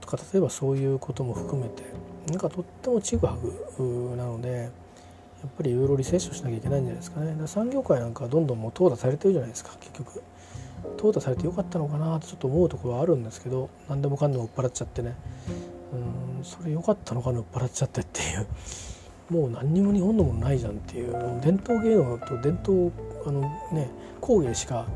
[0.00, 1.82] とか例えばそういうことも含めて
[2.28, 4.68] なんかとってもちぐはぐなのでや
[5.46, 7.34] っぱりいろいろリセッションしなきゃいけないんじゃないですかね。
[7.46, 10.22] 産業界なんかどんどんもう淘汰されてるじゃないですか結局。
[10.96, 15.14] 淘汰されてよかったのかなとちょっと思うところはあるんですけど何でもかんでも売っ払っちゃってね。
[15.92, 18.46] うんそれ良かったのかな売っ払っちゃってっていう。
[19.30, 21.12] もう何にも日本のものないじゃんっていう
[21.42, 22.90] 伝統芸能と伝統
[23.26, 24.86] あのね工芸しか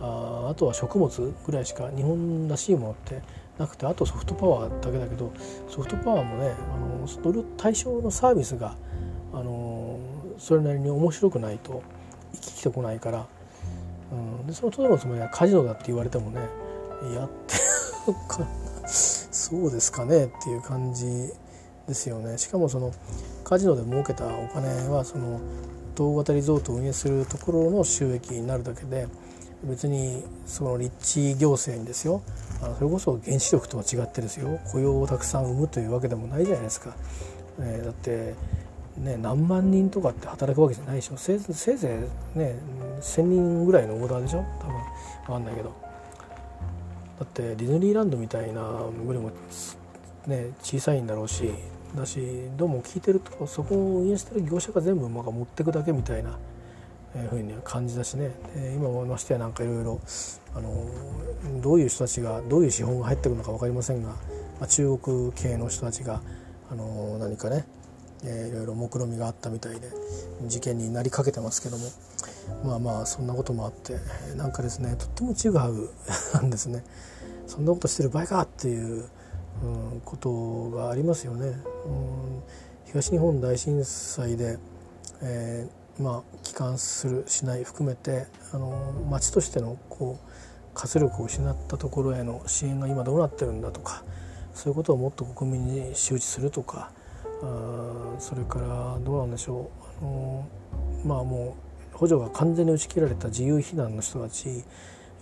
[0.00, 3.22] ああとは食物ぐらいしか日本らしいものって
[3.58, 5.32] なくてあとソフトパワーだけだけど
[5.68, 8.76] ソフトパワーもねあのそれ対象のサービスが
[9.32, 9.98] あの
[10.38, 11.82] それなりに面白くないと
[12.34, 13.26] 生きてこないから、
[14.10, 16.40] うん、でそのトドのつもりはカジノだって言われてもね
[17.14, 17.54] やって
[18.86, 21.32] そうですかねっていう感じ
[21.86, 22.38] ですよね。
[22.38, 22.92] しかもその
[23.44, 25.40] カジノで儲けたお金はその
[25.98, 29.06] 大型リゾートを運営するところの収益になるだけで
[29.64, 32.22] 別にその立地行政にですよ
[32.62, 36.94] あのそれこそ原子力とは違ってですよ雇用をたくさん生むというわけでもないじゃないですか。
[37.60, 38.34] えー、だって
[38.96, 41.16] ね、何万人とかって働くわけじゃないでしょ。
[41.16, 42.56] せいぜいね
[43.00, 44.44] 1,000人ぐらいのオーダーでしょ。
[44.60, 45.72] 多分分かんないけど。
[47.18, 49.30] だってディズニーランドみたいなよりも
[50.26, 51.54] ね小さいんだろうし
[51.96, 52.20] だし
[52.56, 56.38] どうも聞いてるとそこを運営してる業者が全部ま持ってくだけみたいな
[57.28, 58.30] ふうに感じだしね。
[58.74, 60.00] 今ましてやなんかいろいろ
[61.62, 64.16] どういう人たちがどういう資本が入ってくるのか分かりませんが、ま
[64.62, 66.22] あ、中国系の人たちが
[66.70, 67.66] あの何かね
[68.24, 69.88] えー、いろいろ目論みがあったみたいで
[70.46, 71.84] 事件になりかけてますけども。
[72.64, 73.96] まあまあそんなこともあって
[74.36, 75.92] なんかですねとってもちぐはぐ
[76.34, 76.84] なんですね。
[77.46, 79.08] そんなことしてる場合かっていう、
[80.04, 81.46] ことがありますよね。
[81.46, 82.42] うん、
[82.86, 84.58] 東日本大震災で、
[85.22, 90.28] えー、まあ帰還するしない含めてあの町としてのこう
[90.74, 94.02] 活力を失ったところへの支援が今どうなってるんだとか
[94.54, 96.90] そういうことをもっと国民に周知するとか
[97.42, 100.48] あそれからどうなんでしょうあの
[101.04, 101.56] まあも
[101.94, 104.64] う補助が完全に打ち切られた自由避難の人たち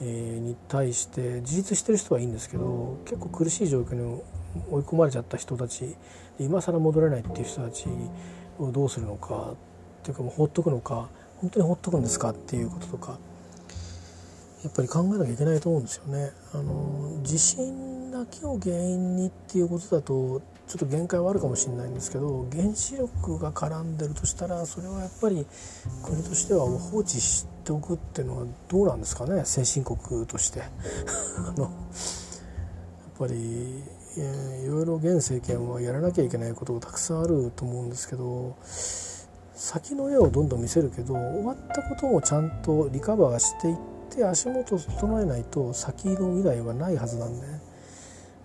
[0.01, 4.23] に対して自立してる人はいいんですけど結構苦しい状況に
[4.71, 5.97] 追い込まれちゃった人たち
[6.39, 7.87] 今更戻れないっていう人たち
[8.59, 9.57] をどうするのかっ
[10.03, 11.09] ていうかもう放っとくのか
[11.41, 13.19] 本当に放っとくんですかっていうこととか
[14.65, 16.33] やっぱり考えなきゃいけないと思うんですよね。
[16.53, 25.45] あの地震だけを原因にっていうことだとちょっと限界はあるかもしれないんですけど原子力が絡んでるとしたらそれはやっぱり
[26.05, 30.62] 国としては放置しておくっていうのはどうなんですかね先進国として
[31.45, 31.71] あのやっ
[33.18, 33.83] ぱり、
[34.64, 43.77] いろいろ現政権はやらなきゃいけないことがたくさんあると思うんですけど先の絵をどんどん見せるけど終わったこともちゃんとリカバーしていっ
[44.09, 47.70] て足元を整えないと先の未来はないはずなんで、ね。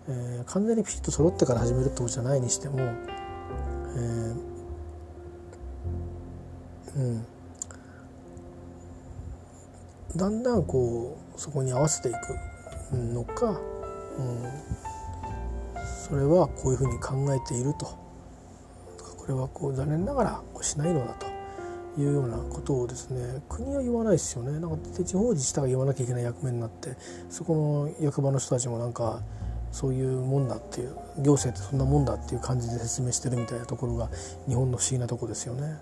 [0.07, 4.35] えー、完全にピシッと揃ってから始めるってことじゃないにしても、えー、
[6.95, 7.25] うん。
[10.15, 12.11] だんだんこうそこに合わせてい
[12.91, 13.57] くのか、うん、
[16.07, 18.05] それはこういうふうに考えていると。
[19.25, 21.25] これはこう残念ながらこうしないのだと
[21.99, 24.59] いうようなことをですね国は言わないですよね。
[24.59, 26.95] なんか地方自治体が言わなきゃいけない役目になって
[27.31, 29.23] そこの役場の人たちもなんか
[29.75, 34.09] そういうもんだっていう行政ってそんなもんだっていう感じで説明してるみたいなところが
[34.47, 35.77] 日本の不思議なとこですよね。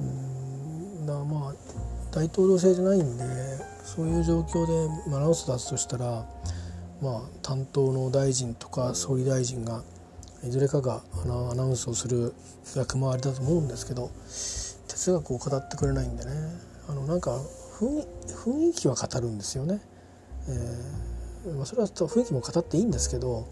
[0.00, 1.54] うんだまあ
[2.10, 3.24] 大統領制じゃないんで
[3.84, 6.26] そういう状況でアナウンス出すとしたら、
[7.00, 9.84] まあ、担当の大臣とか総理大臣が
[10.42, 12.34] いずれかがアナウンスをする
[12.74, 14.10] 役回りだと思うんですけど
[14.88, 16.32] 哲学を語ってくれないんでね
[16.88, 17.38] あのなんか
[17.78, 19.80] 雰囲気は語るんですよね。
[20.48, 21.05] えー
[21.52, 23.46] まあ、それは雰囲気も語っていいんですけど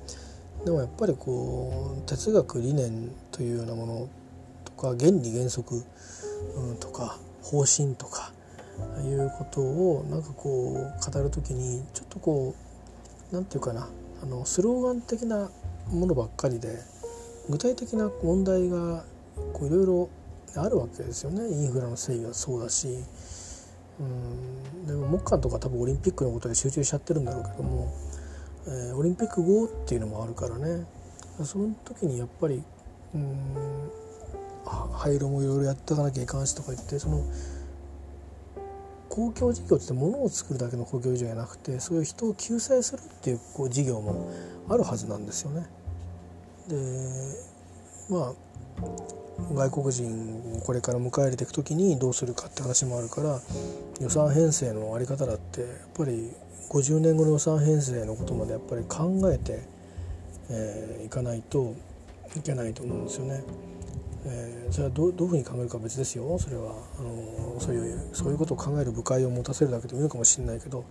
[0.65, 4.09] でもやっぱりこう哲学理念というようなもの
[4.65, 5.85] とか原理原則、
[6.57, 8.33] うん、とか方針とか
[9.05, 12.55] いうことをなんかこう語る時にちょっとこ
[13.31, 13.89] う何て言うかな
[14.23, 15.51] あのスローガン的な
[15.91, 16.79] ものばっかりで
[17.49, 19.05] 具体的な問題が
[19.61, 20.11] いろいろ
[20.57, 21.49] あるわけですよね。
[21.49, 22.99] インフラの整備はそうだし
[24.01, 27.93] うんでも木管とか多分オリンピックのことで集中しちゃってるんだろうけども、
[28.67, 30.87] えー、オリンピック後っていうのもあるからね
[31.43, 32.63] その時にやっぱり
[33.15, 33.91] うん
[34.93, 37.23] 廃炉もいろいろやっていかなきゃいかんしとか言ってその
[39.09, 44.31] 公共事業って物を作るだけの公共事業じゃなくてそういう人を救済するっていうこう事業も
[44.69, 45.67] あるはずなんですよね。
[46.69, 46.77] で
[48.11, 53.41] まあ外国人をこれから迎え入れていく時にどうするかって話もあるから
[54.01, 56.31] 予算編成の在り方だってやっぱり
[56.71, 59.55] 50年後の予算編成のことまでやっぱり考えてい、
[60.51, 61.75] えー、かないと
[62.37, 63.45] いけないと思うんですよね。
[64.27, 70.87] えー、それはどどういうふうに考えるか別ですよそれはあのそういうそういうことを考える部会を持たせるだけでもいいのかもしれないけど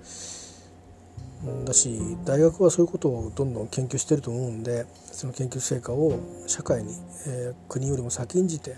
[1.65, 6.93] だし大学はそういうことをどんどん研究してると思うんでその研究成果を社会に、
[7.27, 8.75] えー、国よりも先んじて、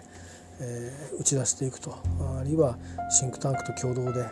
[0.59, 1.95] えー、打ち出していくと
[2.39, 2.77] あるいは
[3.09, 4.25] シンクタンクと共同で、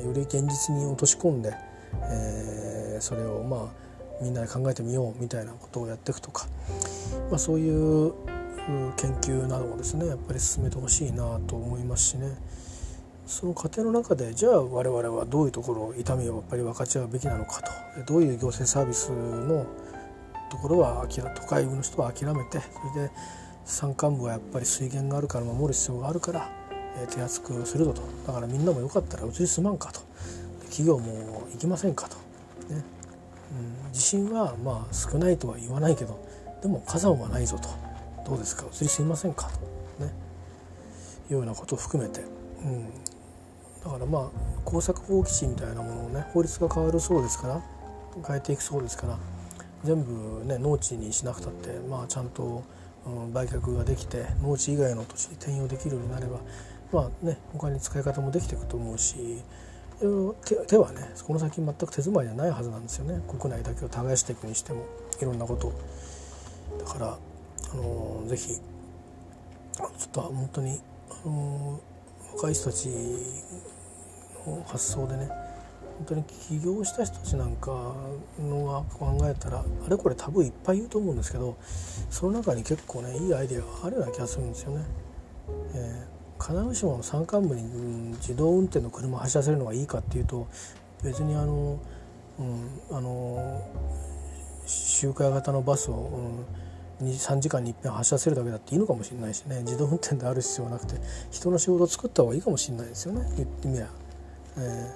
[0.00, 1.54] えー、より現実に落とし込んで、
[2.10, 3.86] えー、それをまあ
[4.22, 6.46] みんなで考えてみようみたいなことをやっていくとか、
[7.30, 8.12] まあ、そういう
[8.96, 12.34] 研究などもですねやっぱり進めてほしいなと思いますしね。
[13.26, 17.70] その過程の中でじゃあ我々はどういうところ痛みをやっぱり分かち合うべきなのかと。
[18.06, 19.66] どういう行政サービスの
[20.50, 23.10] ところは都会の人は諦めてそれで
[23.64, 26.48] 山間部はやっぱり水源があるから守る必要があるから、
[27.02, 28.02] え手厚くするぞと。
[28.26, 30.00] だからみんなもよかったらうちに住まんかと。
[30.70, 32.16] 企業も行きませんかと、
[32.72, 32.84] ね。
[33.86, 36.24] うん、地震はまあ少ないとは言わないけど
[36.62, 37.68] でも火山はないぞと。
[38.28, 38.66] どうですか？
[38.66, 39.48] うちに住みませんか？
[39.98, 40.04] と。
[40.04, 40.12] ね。
[41.30, 42.20] いうようなことを含めて、
[42.64, 42.88] うん、
[43.86, 44.30] だからまあ
[44.64, 47.62] 工作放棄地みたいなものをね法律が変わるそうですから
[48.26, 49.16] 変えていくそうですから
[49.84, 52.64] 全部ね農地にしなくたってまあちゃんと、
[53.06, 56.40] うん、売却ができて農地以外の土地に転用できるようになれば
[56.92, 59.40] まあね他に使い方もできていくと思うし
[60.66, 63.22] 手はねこの先全く手詰まりじゃないはずなんですよね。
[63.28, 64.84] 国内だけを耕していくにしても
[65.22, 65.72] いろんなこと
[66.84, 67.18] だから
[67.72, 70.80] あのー、ぜひちょっと本当に、
[71.24, 72.90] あのー、若い人たち
[74.66, 75.28] 発想でね
[75.98, 77.94] 本当に起業した人たちなんか
[78.38, 81.56] のが考えたらあれこれ多分いっぱい言うと思うんですけど
[82.10, 84.84] その中に結構ねいいアイデアがあるような気がするんですよね。
[85.74, 87.62] えー、金浦島の山間部に
[88.16, 90.48] 自動運転の車を走らせるのがいいかっていうと
[91.02, 91.78] 別にあの、
[92.38, 93.62] うん、あの
[94.66, 96.44] 周回型のバスを、
[97.00, 100.96] うん、3時間にいっぺん走らせるだけだっていいのかもしれないしね自動運転である必要はなくて
[101.30, 103.88] 人の仕事を作った方がいいかもしれないですよね言ってみりゃ。
[104.58, 104.94] え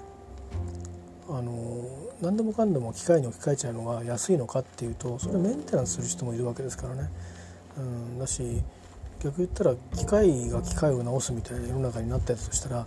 [1.29, 1.85] ー、あの
[2.21, 7.11] 何でもかんでも機械に置き換えちゃうのが安いのかっていうとそれメンテナンスする人もいるわけですからね。
[7.79, 8.63] うん、だし
[9.23, 12.87] 逆言ったら機械が機械を直すみたいな世の中になったやつとしたら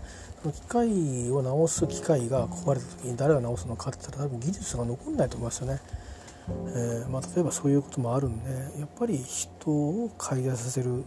[0.52, 5.80] 機械を直す機械が壊れた時に誰が直すのかって言ったら多分技術が残んないと思いますよね。
[6.50, 11.04] えーまあ、例えばそういうこともあるんでやっぱり人を改善させる、うん、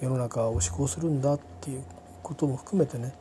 [0.00, 1.84] 世の中を施行するんだっていう
[2.32, 3.14] ことも含めてね、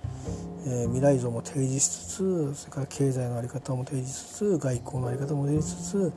[0.65, 6.13] えー、未来像も提示しつつそれから経済の在り方も提示しつつ外交の在り方も提示しつつ、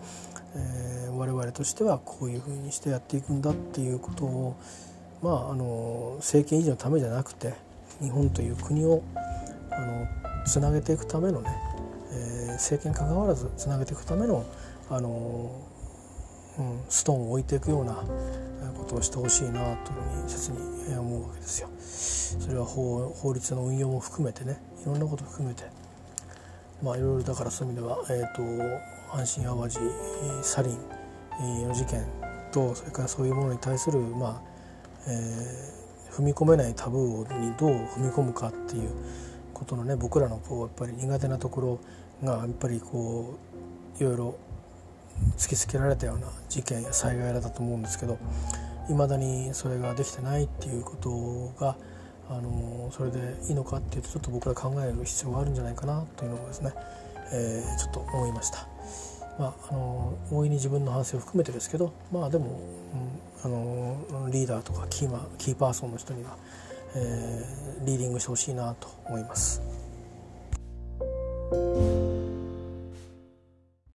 [0.57, 4.57] えー、我々としてはこういうふうにしてやっていくんだっていうことを
[5.23, 7.55] まああの政権維持のためじゃなくて
[8.01, 9.03] 日本という国を
[9.71, 10.07] あの
[10.47, 11.51] つなげていくためのね、
[12.13, 14.45] えー、政権関わらずつなげていくための
[14.91, 15.51] あの、
[16.59, 17.95] うん、ストーンを置いていくような
[18.77, 21.69] ことをしてほしいなというふうに切に思うわけですよ。
[22.41, 25.65] それは法法律の運用も含めてねいろんなこと含めて
[26.83, 28.43] まあいろいろだからそういう意味では、えーと、
[29.17, 29.79] 阪神・淡路
[30.43, 32.05] サリンの事件
[32.53, 34.43] とそれからそういうものに対する、まあ
[35.09, 38.91] えー、踏み込めないタブーにどう踏み込むかっていう
[39.53, 41.81] ことのね僕らのこうやっぱり苦手なところ
[42.23, 43.39] がやっぱりこ
[43.99, 44.35] ういろいろ
[45.37, 48.19] 突きつけられたような事件や災害だと思うんですけど
[48.89, 51.77] いまだにそれができてないっていうことが
[52.29, 56.73] あのそれでいいのかっていうとちょっと僕ら考える必要があるんじゃないかなというのをですね、
[57.33, 58.67] えー、ちょっと思いました。
[59.39, 62.61] まあ、あの大いに自分の反省を含めてですけどまあでも、
[63.45, 66.37] うん、あのリーダーとかキーマキーパーソンの人には、
[66.95, 69.61] えー、リーディングしてほしいなと思います。